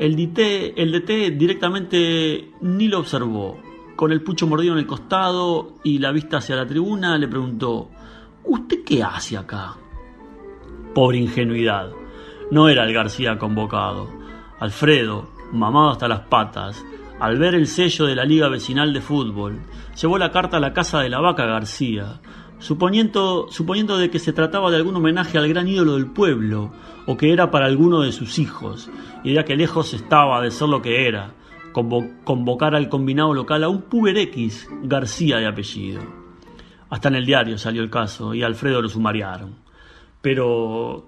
El 0.00 0.16
DT, 0.16 0.74
el 0.76 0.90
DT 0.90 1.38
directamente 1.38 2.50
ni 2.62 2.88
lo 2.88 2.98
observó. 2.98 3.60
Con 3.94 4.10
el 4.10 4.24
pucho 4.24 4.48
mordido 4.48 4.72
en 4.72 4.80
el 4.80 4.88
costado 4.88 5.74
y 5.84 6.00
la 6.00 6.10
vista 6.10 6.38
hacia 6.38 6.56
la 6.56 6.66
tribuna, 6.66 7.16
le 7.16 7.28
preguntó: 7.28 7.90
¿Usted 8.42 8.82
qué 8.84 9.04
hace 9.04 9.36
acá? 9.36 9.76
Pobre 10.92 11.18
ingenuidad. 11.18 12.01
No 12.52 12.68
era 12.68 12.84
el 12.84 12.92
García 12.92 13.38
convocado. 13.38 14.10
Alfredo, 14.60 15.30
mamado 15.52 15.88
hasta 15.88 16.06
las 16.06 16.20
patas, 16.20 16.84
al 17.18 17.38
ver 17.38 17.54
el 17.54 17.66
sello 17.66 18.04
de 18.04 18.14
la 18.14 18.26
Liga 18.26 18.48
Vecinal 18.50 18.92
de 18.92 19.00
Fútbol, 19.00 19.62
llevó 19.98 20.18
la 20.18 20.30
carta 20.30 20.58
a 20.58 20.60
la 20.60 20.74
casa 20.74 21.00
de 21.00 21.08
la 21.08 21.20
vaca 21.20 21.46
García, 21.46 22.20
suponiendo, 22.58 23.46
suponiendo 23.48 23.96
de 23.96 24.10
que 24.10 24.18
se 24.18 24.34
trataba 24.34 24.70
de 24.70 24.76
algún 24.76 24.96
homenaje 24.96 25.38
al 25.38 25.48
gran 25.48 25.66
ídolo 25.66 25.94
del 25.94 26.08
pueblo, 26.08 26.72
o 27.06 27.16
que 27.16 27.32
era 27.32 27.50
para 27.50 27.64
alguno 27.64 28.02
de 28.02 28.12
sus 28.12 28.38
hijos, 28.38 28.90
y 29.24 29.32
ya 29.32 29.46
que 29.46 29.56
lejos 29.56 29.94
estaba 29.94 30.42
de 30.42 30.50
ser 30.50 30.68
lo 30.68 30.82
que 30.82 31.08
era, 31.08 31.32
convo- 31.72 32.22
convocar 32.22 32.74
al 32.74 32.90
combinado 32.90 33.32
local 33.32 33.64
a 33.64 33.70
un 33.70 33.80
puber 33.80 34.18
X 34.18 34.68
García 34.82 35.38
de 35.38 35.46
apellido. 35.46 36.02
Hasta 36.90 37.08
en 37.08 37.14
el 37.14 37.24
diario 37.24 37.56
salió 37.56 37.82
el 37.82 37.88
caso 37.88 38.34
y 38.34 38.42
Alfredo 38.42 38.82
lo 38.82 38.90
sumariaron. 38.90 39.54
Pero, 40.20 41.06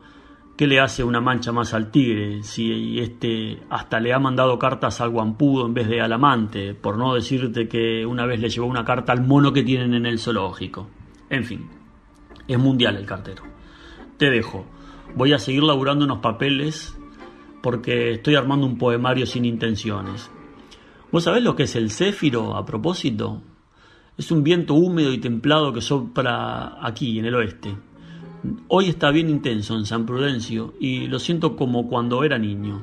¿qué 0.56 0.66
le 0.66 0.80
hace 0.80 1.02
una 1.02 1.20
mancha 1.20 1.52
más 1.52 1.74
al 1.74 1.90
tigre 1.90 2.42
si 2.42 2.98
este 2.98 3.62
hasta 3.70 3.98
le 4.00 4.12
ha 4.12 4.18
mandado 4.18 4.58
cartas 4.58 5.00
al 5.00 5.10
guampudo 5.10 5.66
en 5.66 5.74
vez 5.74 5.88
de 5.88 6.00
al 6.00 6.12
amante, 6.12 6.74
por 6.74 6.96
no 6.96 7.14
decirte 7.14 7.68
que 7.68 8.06
una 8.06 8.26
vez 8.26 8.40
le 8.40 8.48
llevó 8.48 8.66
una 8.66 8.84
carta 8.84 9.12
al 9.12 9.26
mono 9.26 9.52
que 9.52 9.62
tienen 9.62 9.94
en 9.94 10.06
el 10.06 10.18
zoológico? 10.18 10.88
En 11.30 11.44
fin, 11.44 11.68
es 12.46 12.58
mundial 12.58 12.96
el 12.96 13.06
cartero. 13.06 13.42
Te 14.16 14.30
dejo. 14.30 14.66
Voy 15.16 15.32
a 15.32 15.38
seguir 15.38 15.62
laburando 15.62 16.04
unos 16.04 16.18
papeles 16.18 16.96
porque 17.62 18.12
estoy 18.12 18.34
armando 18.34 18.66
un 18.66 18.78
poemario 18.78 19.26
sin 19.26 19.44
intenciones. 19.44 20.30
¿Vos 21.10 21.24
sabés 21.24 21.42
lo 21.42 21.56
que 21.56 21.64
es 21.64 21.76
el 21.76 21.90
céfiro 21.90 22.56
a 22.56 22.64
propósito? 22.66 23.42
Es 24.16 24.30
un 24.30 24.44
viento 24.44 24.74
húmedo 24.74 25.12
y 25.12 25.18
templado 25.18 25.72
que 25.72 25.80
sopla 25.80 26.78
aquí, 26.82 27.18
en 27.18 27.24
el 27.24 27.34
oeste. 27.34 27.74
Hoy 28.68 28.90
está 28.90 29.10
bien 29.10 29.30
intenso 29.30 29.74
en 29.74 29.86
San 29.86 30.04
Prudencio 30.04 30.74
y 30.78 31.06
lo 31.06 31.18
siento 31.18 31.56
como 31.56 31.88
cuando 31.88 32.24
era 32.24 32.36
niño. 32.38 32.82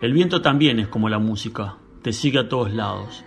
El 0.00 0.12
viento 0.12 0.42
también 0.42 0.80
es 0.80 0.88
como 0.88 1.08
la 1.08 1.20
música, 1.20 1.76
te 2.02 2.12
sigue 2.12 2.40
a 2.40 2.48
todos 2.48 2.72
lados. 2.72 3.24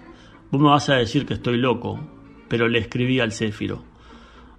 Vos 0.51 0.61
me 0.61 0.67
vas 0.67 0.89
a 0.89 0.95
decir 0.95 1.25
que 1.25 1.35
estoy 1.35 1.57
loco, 1.57 2.01
pero 2.49 2.67
le 2.67 2.79
escribí 2.79 3.21
al 3.21 3.31
céfiro. 3.31 3.83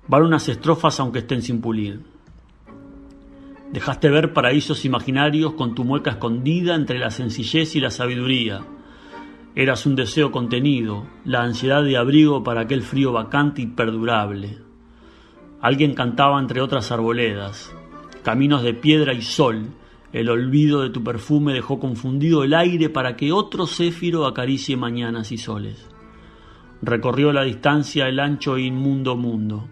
Van 0.07 0.23
unas 0.23 0.49
estrofas 0.49 0.99
aunque 0.99 1.19
estén 1.19 1.43
sin 1.43 1.61
pulir. 1.61 2.01
Dejaste 3.71 4.09
ver 4.09 4.33
paraísos 4.33 4.87
imaginarios 4.87 5.53
con 5.53 5.75
tu 5.75 5.85
mueca 5.85 6.13
escondida 6.13 6.75
entre 6.75 6.99
la 6.99 7.11
sencillez 7.11 7.77
y 7.77 7.81
la 7.81 7.91
sabiduría. 7.91 8.65
Eras 9.55 9.85
un 9.85 9.95
deseo 9.95 10.31
contenido, 10.33 11.07
la 11.27 11.43
ansiedad 11.43 11.83
de 11.83 11.99
abrigo 11.99 12.43
para 12.43 12.63
aquel 12.63 12.81
frío 12.81 13.13
vacante 13.13 13.61
y 13.61 13.67
perdurable. 13.67 14.68
Alguien 15.61 15.95
cantaba 15.95 16.39
entre 16.39 16.61
otras 16.61 16.93
arboledas, 16.93 17.75
caminos 18.23 18.63
de 18.63 18.75
piedra 18.75 19.13
y 19.13 19.23
sol, 19.23 19.71
el 20.13 20.31
olvido 20.31 20.83
de 20.83 20.91
tu 20.91 21.03
perfume 21.03 21.53
dejó 21.53 21.81
confundido 21.81 22.45
el 22.45 22.55
aire 22.55 22.89
para 22.89 23.17
que 23.17 23.33
otro 23.33 23.67
céfiro 23.67 24.27
acaricie 24.27 24.77
mañanas 24.77 25.33
y 25.33 25.39
soles. 25.39 25.89
Recorrió 26.81 27.33
la 27.33 27.43
distancia 27.43 28.07
el 28.07 28.21
ancho 28.21 28.57
e 28.57 28.63
inmundo 28.63 29.17
mundo, 29.17 29.69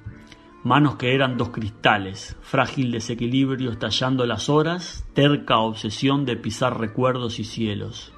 manos 0.64 0.96
que 0.96 1.14
eran 1.14 1.36
dos 1.36 1.50
cristales, 1.50 2.36
frágil 2.42 2.90
desequilibrio 2.90 3.70
estallando 3.70 4.26
las 4.26 4.48
horas, 4.48 5.06
terca 5.14 5.58
obsesión 5.58 6.24
de 6.24 6.36
pisar 6.36 6.80
recuerdos 6.80 7.38
y 7.38 7.44
cielos. 7.44 8.12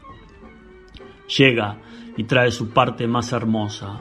Llega, 1.37 1.79
y 2.17 2.25
trae 2.25 2.51
su 2.51 2.71
parte 2.71 3.07
más 3.07 3.33
hermosa. 3.33 4.01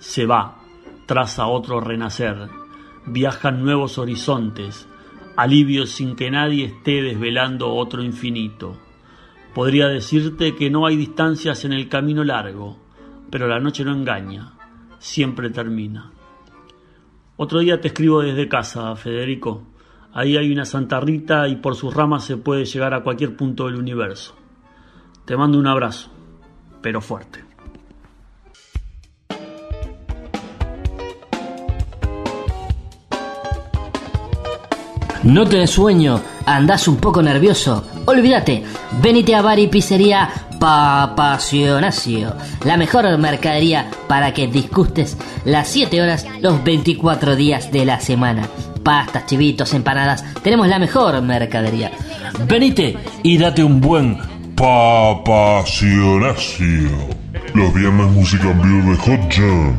Se 0.00 0.26
va, 0.26 0.56
traza 1.06 1.46
otro 1.46 1.80
renacer, 1.80 2.48
viajan 3.06 3.62
nuevos 3.62 3.98
horizontes, 3.98 4.88
alivio 5.36 5.86
sin 5.86 6.16
que 6.16 6.30
nadie 6.30 6.66
esté 6.66 7.02
desvelando 7.02 7.74
otro 7.74 8.02
infinito. 8.02 8.78
Podría 9.54 9.88
decirte 9.88 10.54
que 10.56 10.70
no 10.70 10.86
hay 10.86 10.96
distancias 10.96 11.64
en 11.64 11.72
el 11.72 11.88
camino 11.88 12.24
largo, 12.24 12.78
pero 13.30 13.46
la 13.46 13.60
noche 13.60 13.84
no 13.84 13.92
engaña, 13.92 14.54
siempre 14.98 15.50
termina. 15.50 16.12
Otro 17.36 17.60
día 17.60 17.80
te 17.80 17.88
escribo 17.88 18.22
desde 18.22 18.48
casa, 18.48 18.94
Federico. 18.96 19.66
Ahí 20.12 20.36
hay 20.36 20.52
una 20.52 20.64
Santa 20.64 21.00
Rita 21.00 21.48
y 21.48 21.56
por 21.56 21.74
sus 21.74 21.92
ramas 21.92 22.24
se 22.24 22.36
puede 22.36 22.64
llegar 22.64 22.94
a 22.94 23.02
cualquier 23.02 23.36
punto 23.36 23.66
del 23.66 23.76
universo. 23.76 24.36
Te 25.24 25.36
mando 25.36 25.58
un 25.58 25.66
abrazo, 25.66 26.10
pero 26.80 27.00
fuerte. 27.00 27.53
No 35.24 35.46
tenés 35.46 35.70
sueño, 35.70 36.20
andás 36.44 36.86
un 36.86 36.96
poco 36.96 37.22
nervioso. 37.22 37.82
Olvídate, 38.04 38.62
venite 39.00 39.34
a 39.34 39.40
Bar 39.40 39.58
y 39.58 39.68
Pizzería 39.68 40.28
Papacionacio, 40.60 42.34
la 42.64 42.76
mejor 42.76 43.16
mercadería 43.16 43.88
para 44.06 44.34
que 44.34 44.46
disgustes 44.46 45.16
las 45.46 45.68
7 45.68 46.02
horas 46.02 46.26
los 46.40 46.62
24 46.62 47.36
días 47.36 47.72
de 47.72 47.86
la 47.86 48.00
semana. 48.00 48.46
Pastas, 48.82 49.24
chivitos, 49.24 49.72
empanadas, 49.72 50.22
tenemos 50.42 50.68
la 50.68 50.78
mejor 50.78 51.22
mercadería. 51.22 51.90
Venite 52.46 52.98
y 53.22 53.38
date 53.38 53.64
un 53.64 53.80
buen 53.80 54.18
papacionacio. 54.54 56.90
Los 57.54 57.72
viernes 57.72 58.10
música 58.10 58.50
en 58.50 58.60
vivo 58.60 58.90
de 58.90 58.96
Hot 58.98 59.34
Jam. 59.34 59.74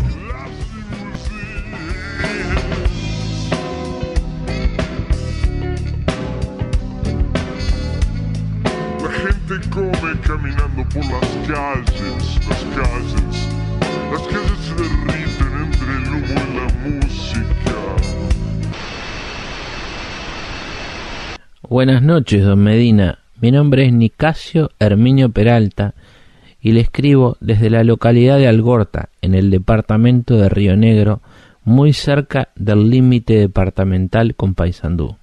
Caminando 10.26 10.84
por 10.90 11.06
las 11.06 11.30
calles, 11.48 12.40
las 12.50 12.64
calles. 12.76 13.50
Las 14.12 14.22
calles 14.24 14.60
se 14.60 14.76
derriten 14.76 15.54
entre 15.62 15.92
el 15.98 16.08
humo 16.10 16.42
y 16.42 16.56
la 16.56 16.68
música. 16.84 17.76
Buenas 21.62 22.02
noches, 22.02 22.44
don 22.44 22.60
Medina. 22.60 23.20
Mi 23.40 23.52
nombre 23.52 23.86
es 23.86 23.94
Nicasio 23.94 24.72
Herminio 24.80 25.30
Peralta 25.30 25.94
y 26.60 26.72
le 26.72 26.80
escribo 26.80 27.38
desde 27.40 27.70
la 27.70 27.84
localidad 27.84 28.38
de 28.38 28.48
Algorta, 28.48 29.10
en 29.22 29.36
el 29.36 29.52
departamento 29.52 30.38
de 30.38 30.50
Río 30.50 30.76
Negro, 30.76 31.22
muy 31.64 31.94
cerca 31.94 32.50
del 32.56 32.90
límite 32.90 33.36
departamental 33.36 34.34
con 34.36 34.56
Paysandú. 34.56 35.18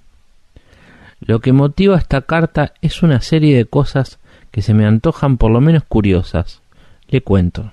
Lo 1.19 1.39
que 1.39 1.51
motiva 1.51 1.97
esta 1.97 2.21
carta 2.21 2.73
es 2.81 3.03
una 3.03 3.21
serie 3.21 3.57
de 3.57 3.65
cosas 3.65 4.19
que 4.53 4.61
se 4.61 4.75
me 4.75 4.85
antojan 4.85 5.37
por 5.37 5.49
lo 5.49 5.61
menos 5.61 5.83
curiosas. 5.83 6.61
Le 7.09 7.21
cuento. 7.21 7.71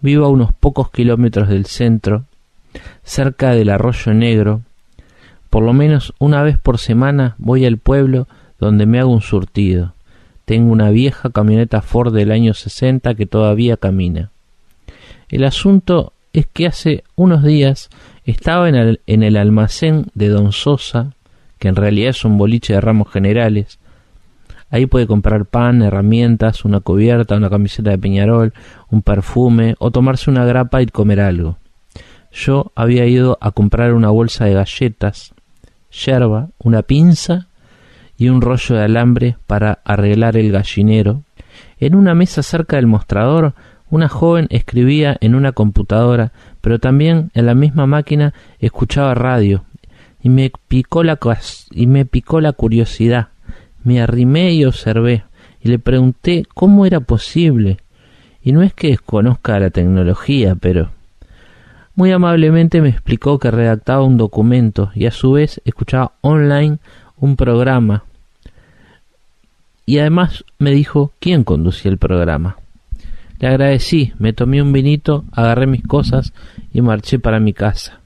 Vivo 0.00 0.24
a 0.24 0.28
unos 0.28 0.52
pocos 0.52 0.92
kilómetros 0.92 1.48
del 1.48 1.66
centro, 1.66 2.24
cerca 3.02 3.50
del 3.50 3.68
arroyo 3.68 4.14
negro. 4.14 4.62
Por 5.50 5.64
lo 5.64 5.72
menos 5.72 6.14
una 6.20 6.44
vez 6.44 6.56
por 6.56 6.78
semana 6.78 7.34
voy 7.36 7.66
al 7.66 7.78
pueblo 7.78 8.28
donde 8.60 8.86
me 8.86 9.00
hago 9.00 9.10
un 9.10 9.22
surtido. 9.22 9.94
Tengo 10.44 10.70
una 10.70 10.90
vieja 10.90 11.30
camioneta 11.30 11.82
Ford 11.82 12.14
del 12.14 12.30
año 12.30 12.54
60 12.54 13.16
que 13.16 13.26
todavía 13.26 13.76
camina. 13.76 14.30
El 15.28 15.42
asunto 15.42 16.12
es 16.32 16.46
que 16.46 16.68
hace 16.68 17.02
unos 17.16 17.42
días 17.42 17.90
estaba 18.24 18.68
en 18.68 18.76
el, 18.76 19.00
en 19.08 19.24
el 19.24 19.36
almacén 19.36 20.06
de 20.14 20.28
Don 20.28 20.52
Sosa, 20.52 21.14
que 21.58 21.66
en 21.66 21.74
realidad 21.74 22.10
es 22.10 22.24
un 22.24 22.38
boliche 22.38 22.74
de 22.74 22.80
ramos 22.80 23.10
generales. 23.10 23.80
Ahí 24.72 24.86
puede 24.86 25.06
comprar 25.06 25.44
pan, 25.44 25.82
herramientas, 25.82 26.64
una 26.64 26.80
cubierta, 26.80 27.36
una 27.36 27.50
camiseta 27.50 27.90
de 27.90 27.98
Peñarol, 27.98 28.54
un 28.90 29.02
perfume 29.02 29.74
o 29.78 29.90
tomarse 29.90 30.30
una 30.30 30.46
grapa 30.46 30.80
y 30.80 30.86
comer 30.86 31.20
algo. 31.20 31.58
Yo 32.32 32.72
había 32.74 33.04
ido 33.04 33.36
a 33.42 33.50
comprar 33.50 33.92
una 33.92 34.08
bolsa 34.08 34.46
de 34.46 34.54
galletas, 34.54 35.34
yerba, 35.90 36.48
una 36.58 36.80
pinza 36.80 37.48
y 38.16 38.30
un 38.30 38.40
rollo 38.40 38.76
de 38.76 38.84
alambre 38.84 39.36
para 39.46 39.80
arreglar 39.84 40.38
el 40.38 40.50
gallinero. 40.50 41.22
En 41.78 41.94
una 41.94 42.14
mesa 42.14 42.42
cerca 42.42 42.76
del 42.76 42.86
mostrador, 42.86 43.52
una 43.90 44.08
joven 44.08 44.46
escribía 44.48 45.18
en 45.20 45.34
una 45.34 45.52
computadora, 45.52 46.32
pero 46.62 46.78
también 46.78 47.30
en 47.34 47.44
la 47.44 47.54
misma 47.54 47.86
máquina 47.86 48.32
escuchaba 48.58 49.14
radio, 49.14 49.64
y 50.22 50.30
me 50.30 50.50
picó 50.66 51.02
la, 51.02 51.18
y 51.72 51.86
me 51.86 52.06
picó 52.06 52.40
la 52.40 52.52
curiosidad. 52.52 53.28
Me 53.84 54.00
arrimé 54.00 54.52
y 54.52 54.64
observé, 54.64 55.24
y 55.60 55.68
le 55.68 55.78
pregunté 55.78 56.44
cómo 56.54 56.86
era 56.86 57.00
posible. 57.00 57.78
Y 58.42 58.52
no 58.52 58.62
es 58.62 58.74
que 58.74 58.88
desconozca 58.88 59.58
la 59.58 59.70
tecnología, 59.70 60.54
pero... 60.54 60.90
Muy 61.94 62.10
amablemente 62.10 62.80
me 62.80 62.88
explicó 62.88 63.38
que 63.38 63.50
redactaba 63.50 64.02
un 64.02 64.16
documento 64.16 64.90
y 64.94 65.04
a 65.04 65.10
su 65.10 65.32
vez 65.32 65.60
escuchaba 65.66 66.12
online 66.22 66.78
un 67.18 67.36
programa. 67.36 68.04
Y 69.84 69.98
además 69.98 70.44
me 70.58 70.70
dijo 70.70 71.12
quién 71.20 71.44
conducía 71.44 71.90
el 71.90 71.98
programa. 71.98 72.56
Le 73.40 73.48
agradecí, 73.48 74.12
me 74.18 74.32
tomé 74.32 74.62
un 74.62 74.72
vinito, 74.72 75.24
agarré 75.32 75.66
mis 75.66 75.82
cosas 75.82 76.32
y 76.72 76.80
marché 76.80 77.18
para 77.18 77.40
mi 77.40 77.52
casa. 77.52 78.00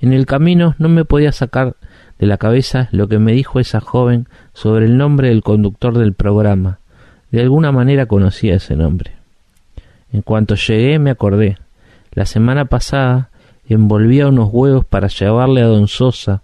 En 0.00 0.12
el 0.12 0.26
camino 0.26 0.74
no 0.78 0.88
me 0.88 1.04
podía 1.04 1.32
sacar 1.32 1.76
de 2.18 2.26
la 2.26 2.36
cabeza 2.36 2.88
lo 2.92 3.08
que 3.08 3.18
me 3.18 3.32
dijo 3.32 3.60
esa 3.60 3.80
joven 3.80 4.28
sobre 4.60 4.84
el 4.84 4.98
nombre 4.98 5.28
del 5.28 5.42
conductor 5.42 5.96
del 5.96 6.12
programa. 6.12 6.80
De 7.30 7.40
alguna 7.40 7.72
manera 7.72 8.04
conocía 8.04 8.56
ese 8.56 8.76
nombre. 8.76 9.12
En 10.12 10.20
cuanto 10.20 10.54
llegué 10.54 10.98
me 10.98 11.08
acordé. 11.08 11.56
La 12.12 12.26
semana 12.26 12.66
pasada 12.66 13.30
envolvía 13.66 14.28
unos 14.28 14.50
huevos 14.52 14.84
para 14.84 15.08
llevarle 15.08 15.62
a 15.62 15.66
don 15.66 15.88
Sosa. 15.88 16.42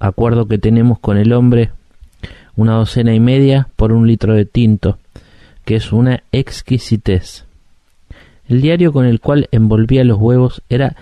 Acuerdo 0.00 0.48
que 0.48 0.56
tenemos 0.56 0.98
con 0.98 1.18
el 1.18 1.34
hombre 1.34 1.72
una 2.54 2.72
docena 2.72 3.12
y 3.12 3.20
media 3.20 3.68
por 3.76 3.92
un 3.92 4.06
litro 4.06 4.32
de 4.32 4.46
tinto, 4.46 4.96
que 5.66 5.76
es 5.76 5.92
una 5.92 6.22
exquisitez. 6.32 7.44
El 8.48 8.62
diario 8.62 8.94
con 8.94 9.04
el 9.04 9.20
cual 9.20 9.50
envolvía 9.52 10.04
los 10.04 10.16
huevos 10.16 10.62
era 10.70 10.96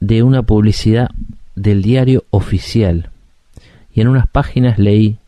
de 0.00 0.22
una 0.22 0.42
publicidad 0.42 1.08
del 1.54 1.80
diario 1.80 2.24
oficial, 2.28 3.08
y 3.94 4.00
en 4.00 4.08
unas 4.08 4.26
páginas 4.26 4.78
leí 4.78 5.18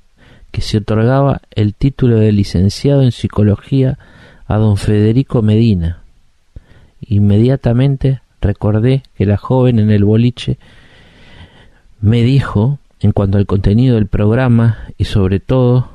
que 0.51 0.61
se 0.61 0.79
otorgaba 0.79 1.43
el 1.51 1.75
título 1.75 2.17
de 2.17 2.33
licenciado 2.33 3.03
en 3.03 3.13
psicología 3.13 3.99
a 4.47 4.57
don 4.57 4.77
Federico 4.77 5.43
Medina. 5.43 5.99
Inmediatamente 7.01 8.21
recordé 8.41 9.03
que 9.17 9.27
la 9.27 9.37
joven 9.37 9.79
en 9.79 9.91
el 9.91 10.05
boliche 10.05 10.59
me 12.01 12.23
dijo, 12.23 12.79
en 13.01 13.13
cuanto 13.13 13.39
al 13.39 13.47
contenido 13.47 13.97
del 13.97 14.07
programa 14.07 14.79
y 14.97 15.05
sobre 15.05 15.41
todo 15.41 15.89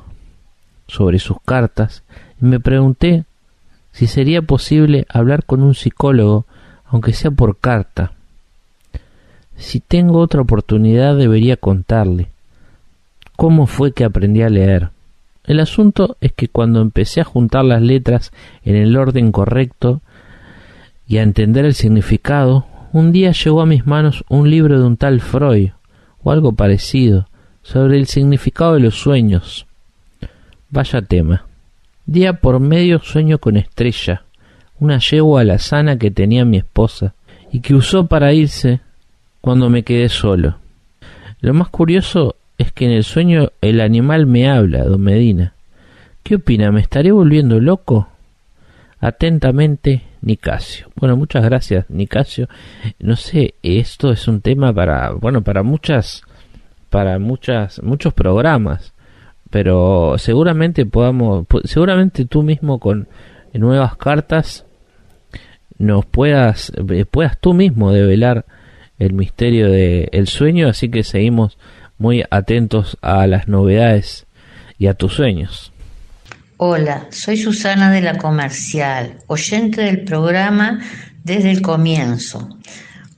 sobre 0.86 1.20
sus 1.20 1.38
cartas, 1.42 2.02
y 2.40 2.44
me 2.44 2.60
pregunté 2.60 3.24
si 3.92 4.06
sería 4.06 4.42
posible 4.42 5.06
hablar 5.08 5.44
con 5.44 5.62
un 5.62 5.74
psicólogo, 5.74 6.44
aunque 6.86 7.12
sea 7.12 7.30
por 7.30 7.56
carta. 7.58 8.12
Si 9.56 9.80
tengo 9.80 10.18
otra 10.18 10.42
oportunidad 10.42 11.16
debería 11.16 11.56
contarle 11.56 12.28
cómo 13.40 13.66
fue 13.66 13.92
que 13.92 14.04
aprendí 14.04 14.42
a 14.42 14.50
leer. 14.50 14.90
El 15.44 15.60
asunto 15.60 16.18
es 16.20 16.30
que 16.30 16.48
cuando 16.48 16.82
empecé 16.82 17.22
a 17.22 17.24
juntar 17.24 17.64
las 17.64 17.80
letras 17.80 18.32
en 18.66 18.76
el 18.76 18.94
orden 18.98 19.32
correcto 19.32 20.02
y 21.08 21.16
a 21.16 21.22
entender 21.22 21.64
el 21.64 21.72
significado, 21.72 22.66
un 22.92 23.12
día 23.12 23.32
llegó 23.32 23.62
a 23.62 23.66
mis 23.66 23.86
manos 23.86 24.26
un 24.28 24.50
libro 24.50 24.78
de 24.78 24.86
un 24.86 24.98
tal 24.98 25.22
Freud, 25.22 25.70
o 26.22 26.30
algo 26.30 26.52
parecido, 26.52 27.28
sobre 27.62 27.96
el 27.96 28.08
significado 28.08 28.74
de 28.74 28.80
los 28.80 28.96
sueños. 28.96 29.66
Vaya 30.68 31.00
tema. 31.00 31.46
Día 32.04 32.34
por 32.34 32.60
medio 32.60 32.98
sueño 32.98 33.38
con 33.38 33.56
estrella, 33.56 34.24
una 34.78 34.98
yegua 34.98 35.40
alazana 35.40 35.96
que 35.96 36.10
tenía 36.10 36.44
mi 36.44 36.58
esposa, 36.58 37.14
y 37.50 37.60
que 37.60 37.74
usó 37.74 38.06
para 38.06 38.34
irse 38.34 38.80
cuando 39.40 39.70
me 39.70 39.82
quedé 39.82 40.10
solo. 40.10 40.58
Lo 41.40 41.54
más 41.54 41.70
curioso 41.70 42.36
es 42.60 42.72
que 42.72 42.84
en 42.84 42.90
el 42.90 43.04
sueño 43.04 43.52
el 43.62 43.80
animal 43.80 44.26
me 44.26 44.46
habla, 44.46 44.84
don 44.84 45.00
Medina. 45.00 45.54
¿Qué 46.22 46.34
opina? 46.34 46.70
¿Me 46.70 46.82
estaré 46.82 47.10
volviendo 47.10 47.58
loco? 47.58 48.08
Atentamente, 49.00 50.02
Nicasio. 50.20 50.88
Bueno, 50.94 51.16
muchas 51.16 51.42
gracias, 51.42 51.88
Nicasio. 51.88 52.50
No 52.98 53.16
sé, 53.16 53.54
esto 53.62 54.12
es 54.12 54.28
un 54.28 54.42
tema 54.42 54.74
para, 54.74 55.12
bueno, 55.12 55.40
para 55.40 55.62
muchas, 55.62 56.22
para 56.90 57.18
muchas, 57.18 57.82
muchos 57.82 58.12
programas, 58.12 58.92
pero 59.48 60.16
seguramente 60.18 60.84
podamos, 60.84 61.46
seguramente 61.64 62.26
tú 62.26 62.42
mismo 62.42 62.78
con 62.78 63.08
nuevas 63.54 63.96
cartas 63.96 64.66
nos 65.78 66.04
puedas 66.04 66.72
eh, 66.76 67.06
puedas 67.06 67.40
tú 67.40 67.54
mismo 67.54 67.90
develar 67.90 68.44
el 68.98 69.14
misterio 69.14 69.70
del 69.70 70.26
sueño, 70.26 70.68
así 70.68 70.90
que 70.90 71.04
seguimos 71.04 71.56
muy 72.00 72.24
atentos 72.30 72.96
a 73.02 73.26
las 73.26 73.46
novedades 73.46 74.26
y 74.78 74.86
a 74.86 74.94
tus 74.94 75.12
sueños. 75.12 75.70
Hola, 76.56 77.06
soy 77.10 77.36
Susana 77.36 77.92
de 77.92 78.00
la 78.00 78.16
Comercial, 78.16 79.18
oyente 79.26 79.82
del 79.82 80.04
programa 80.04 80.80
desde 81.24 81.50
el 81.50 81.60
comienzo. 81.60 82.48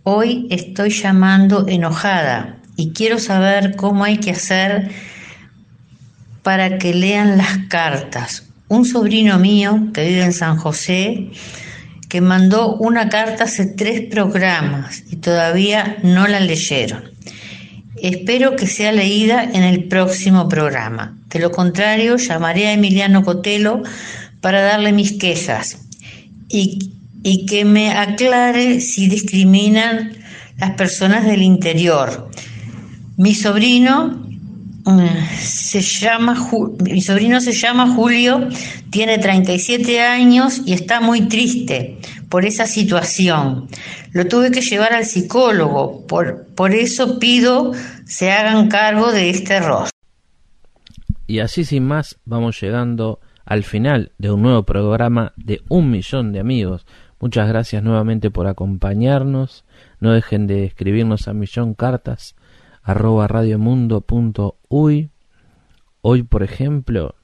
Hoy 0.03 0.49
estoy 0.51 0.91
llamando 0.91 1.67
enojada 1.69 2.57
y 2.77 2.93
quiero 2.93 3.21
saber 3.21 3.77
cómo 3.77 4.03
hay 4.03 4.19
que 4.19 4.33
hacer 4.33 4.91
para 6.43 6.79
que 6.79 6.93
lean 6.93 7.39
las 7.39 7.59
cartas. 7.69 8.49
Un 8.67 8.85
sobrino 8.85 9.39
mío 9.39 9.91
que 9.95 10.09
vive 10.09 10.25
en 10.25 10.33
San 10.33 10.57
José 10.57 11.31
que 12.09 12.21
mandó 12.21 12.75
una 12.77 13.09
carta 13.09 13.45
hace 13.45 13.67
tres 13.67 14.03
programas 14.11 15.05
y 15.09 15.17
todavía 15.17 15.99
no 16.03 16.27
la 16.27 16.41
leyeron. 16.41 17.13
Espero 18.03 18.57
que 18.57 18.67
sea 18.67 18.91
leída 18.91 19.45
en 19.45 19.63
el 19.63 19.85
próximo 19.85 20.49
programa. 20.49 21.17
De 21.29 21.39
lo 21.39 21.53
contrario, 21.53 22.17
llamaré 22.17 22.67
a 22.67 22.73
Emiliano 22.73 23.23
Cotelo 23.23 23.85
para 24.41 24.61
darle 24.61 24.93
mis 24.93 25.13
quejas 25.13 25.79
y, 26.49 26.91
y 27.23 27.47
que 27.47 27.65
me 27.65 27.93
aclare 27.93 28.81
si 28.81 29.09
discriminan 29.09 30.15
las 30.59 30.73
personas 30.73 31.25
del 31.25 31.43
interior. 31.43 32.29
Mi 33.17 33.37
sobrino 33.37 34.22
se 35.39 35.81
llama 35.81 36.35
mi 36.81 37.01
sobrino 37.01 37.41
se 37.41 37.53
llama 37.53 37.95
Julio, 37.95 38.49
tiene 38.91 39.19
37 39.19 40.01
años 40.01 40.63
y 40.67 40.73
está 40.73 41.01
muy 41.01 41.29
triste 41.29 41.99
por 42.29 42.45
esa 42.45 42.67
situación. 42.67 43.69
Lo 44.13 44.27
tuve 44.27 44.51
que 44.51 44.61
llevar 44.61 44.93
al 44.93 45.05
psicólogo, 45.05 46.07
por, 46.07 46.47
por 46.55 46.73
eso 46.73 47.19
pido 47.19 47.73
se 48.07 48.33
hagan 48.33 48.69
cargo 48.69 49.13
de 49.13 49.31
este 49.31 49.55
error. 49.55 49.89
Y 51.27 51.39
así 51.39 51.65
sin 51.65 51.85
más 51.85 52.19
vamos 52.25 52.61
llegando 52.61 53.21
al 53.45 53.65
final 53.65 54.13
de 54.19 54.31
un 54.31 54.43
nuevo 54.43 54.65
programa 54.65 55.33
de 55.37 55.63
un 55.69 55.91
millón 55.91 56.33
de 56.33 56.41
amigos. 56.41 56.87
Muchas 57.21 57.49
gracias 57.49 57.83
nuevamente 57.85 58.31
por 58.31 58.49
acompañarnos. 58.49 59.65
No 60.01 60.13
dejen 60.13 60.49
de 60.49 60.65
escribirnos 60.65 61.29
a 61.29 61.33
millón 61.33 61.75
cartas 61.75 62.35
arroba 62.83 63.29
radiomundo.uy. 63.29 65.11
Hoy, 66.03 66.23
por 66.25 66.43
ejemplo, 66.43 67.15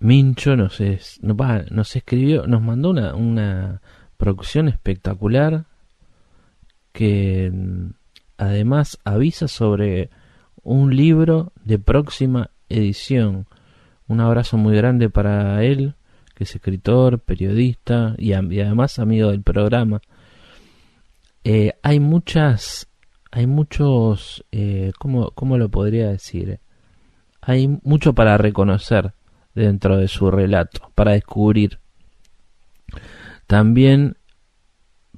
Mincho 0.00 0.56
nos, 0.56 0.80
es- 0.80 1.20
nos, 1.22 1.96
escribió, 1.96 2.46
nos 2.46 2.60
mandó 2.62 2.90
una, 2.90 3.14
una 3.14 3.80
producción 4.16 4.68
espectacular 4.68 5.66
que 6.92 7.52
además 8.36 8.98
avisa 9.04 9.48
sobre 9.48 10.10
un 10.62 10.94
libro 10.96 11.52
de 11.64 11.78
próxima 11.78 12.50
edición. 12.68 13.46
Un 14.06 14.20
abrazo 14.20 14.56
muy 14.56 14.76
grande 14.76 15.08
para 15.10 15.62
él, 15.64 15.94
que 16.34 16.44
es 16.44 16.54
escritor, 16.54 17.20
periodista 17.20 18.14
y 18.18 18.32
además 18.32 18.98
amigo 18.98 19.30
del 19.30 19.42
programa. 19.42 20.00
Eh, 21.44 21.74
hay 21.82 22.00
muchas, 22.00 22.88
hay 23.34 23.48
muchos, 23.48 24.44
eh, 24.52 24.92
¿cómo, 25.00 25.32
¿cómo 25.32 25.58
lo 25.58 25.68
podría 25.68 26.08
decir? 26.08 26.60
Hay 27.40 27.66
mucho 27.82 28.12
para 28.12 28.38
reconocer 28.38 29.12
dentro 29.56 29.96
de 29.96 30.06
su 30.06 30.30
relato, 30.30 30.92
para 30.94 31.12
descubrir. 31.14 31.80
También 33.48 34.18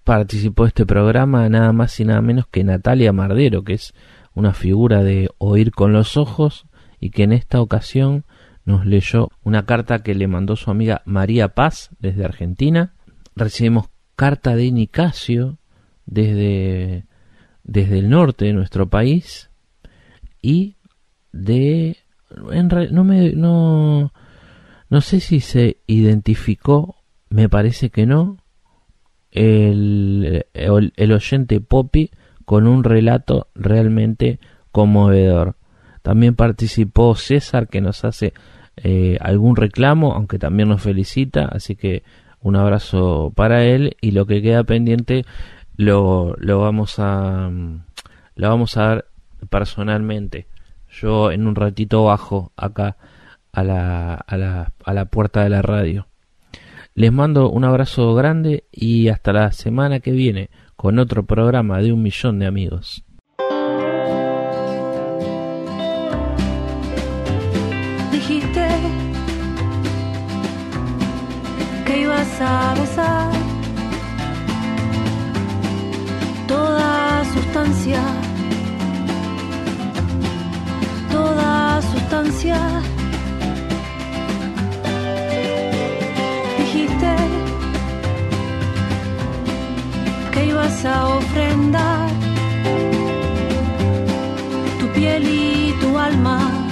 participó 0.02 0.62
de 0.62 0.68
este 0.68 0.86
programa 0.86 1.46
nada 1.50 1.74
más 1.74 2.00
y 2.00 2.06
nada 2.06 2.22
menos 2.22 2.46
que 2.46 2.64
Natalia 2.64 3.12
Mardero, 3.12 3.64
que 3.64 3.74
es 3.74 3.92
una 4.32 4.54
figura 4.54 5.02
de 5.02 5.28
oír 5.36 5.72
con 5.72 5.92
los 5.92 6.16
ojos 6.16 6.64
y 6.98 7.10
que 7.10 7.24
en 7.24 7.34
esta 7.34 7.60
ocasión 7.60 8.24
nos 8.64 8.86
leyó 8.86 9.28
una 9.44 9.66
carta 9.66 9.98
que 9.98 10.14
le 10.14 10.26
mandó 10.26 10.56
su 10.56 10.70
amiga 10.70 11.02
María 11.04 11.48
Paz 11.48 11.90
desde 11.98 12.24
Argentina. 12.24 12.94
Recibimos 13.34 13.90
carta 14.16 14.56
de 14.56 14.72
Nicasio 14.72 15.58
desde, 16.06 17.04
desde 17.66 17.98
el 17.98 18.08
norte 18.08 18.46
de 18.46 18.52
nuestro 18.52 18.88
país 18.88 19.50
y 20.40 20.76
de 21.32 21.96
en 22.52 22.70
re- 22.70 22.90
no 22.90 23.04
me 23.04 23.32
no 23.32 24.12
no 24.88 25.00
sé 25.00 25.20
si 25.20 25.40
se 25.40 25.78
identificó 25.86 26.96
me 27.28 27.48
parece 27.48 27.90
que 27.90 28.06
no 28.06 28.38
el, 29.32 30.46
el, 30.54 31.12
oyente 31.12 31.60
Poppy 31.60 32.10
con 32.46 32.66
un 32.66 32.84
relato 32.84 33.48
realmente 33.54 34.38
conmovedor. 34.72 35.56
También 36.02 36.36
participó 36.36 37.14
César 37.16 37.68
que 37.68 37.82
nos 37.82 38.04
hace 38.04 38.32
eh, 38.76 39.18
algún 39.20 39.56
reclamo, 39.56 40.14
aunque 40.14 40.38
también 40.38 40.70
nos 40.70 40.80
felicita, 40.80 41.46
así 41.46 41.76
que 41.76 42.02
un 42.40 42.56
abrazo 42.56 43.32
para 43.34 43.64
él 43.64 43.96
y 44.00 44.12
lo 44.12 44.24
que 44.26 44.40
queda 44.40 44.64
pendiente 44.64 45.24
lo, 45.76 46.34
lo 46.38 46.60
vamos 46.60 46.98
a 46.98 47.48
mm, 47.50 47.82
lo 48.36 48.48
vamos 48.48 48.76
a 48.76 48.88
ver 48.88 49.06
personalmente. 49.50 50.46
Yo 50.90 51.30
en 51.32 51.46
un 51.46 51.54
ratito 51.54 52.04
bajo 52.04 52.52
acá 52.56 52.96
a 53.52 53.64
la, 53.64 54.14
a 54.14 54.36
la, 54.36 54.72
a 54.84 54.94
la 54.94 55.04
puerta 55.06 55.42
de 55.42 55.50
la 55.50 55.62
radio. 55.62 56.06
Les 56.94 57.12
mando 57.12 57.50
un 57.50 57.64
abrazo 57.64 58.14
grande 58.14 58.64
y 58.72 59.08
hasta 59.08 59.32
la 59.32 59.52
semana 59.52 60.00
que 60.00 60.12
viene 60.12 60.50
con 60.76 60.98
otro 60.98 61.24
programa 61.26 61.80
de 61.80 61.92
un 61.92 62.02
millón 62.02 62.38
de 62.38 62.46
amigos. 62.46 63.04
Toda 76.46 77.24
sustancia, 77.34 78.02
toda 81.10 81.82
sustancia. 81.92 82.58
Dijiste 86.58 87.12
que 90.32 90.46
ibas 90.46 90.84
a 90.84 91.08
ofrendar 91.08 92.08
tu 94.80 94.86
piel 94.88 95.22
y 95.28 95.74
tu 95.80 95.98
alma 95.98 96.66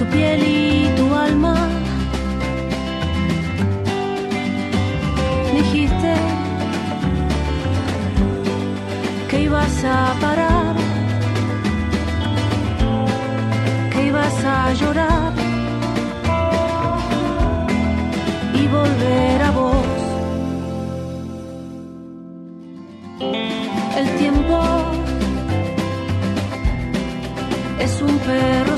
tu 0.00 0.06
piel 0.06 0.40
y 0.42 0.88
tu 0.96 1.14
alma. 1.14 1.59
A 9.84 10.14
parar, 10.20 10.74
que 13.92 14.06
ibas 14.06 14.44
a 14.44 14.72
llorar 14.74 15.32
y 18.54 18.66
volver 18.66 19.42
a 19.42 19.50
vos. 19.52 19.86
El 23.96 24.16
tiempo 24.18 24.58
es 27.78 28.02
un 28.02 28.18
perro 28.18 28.69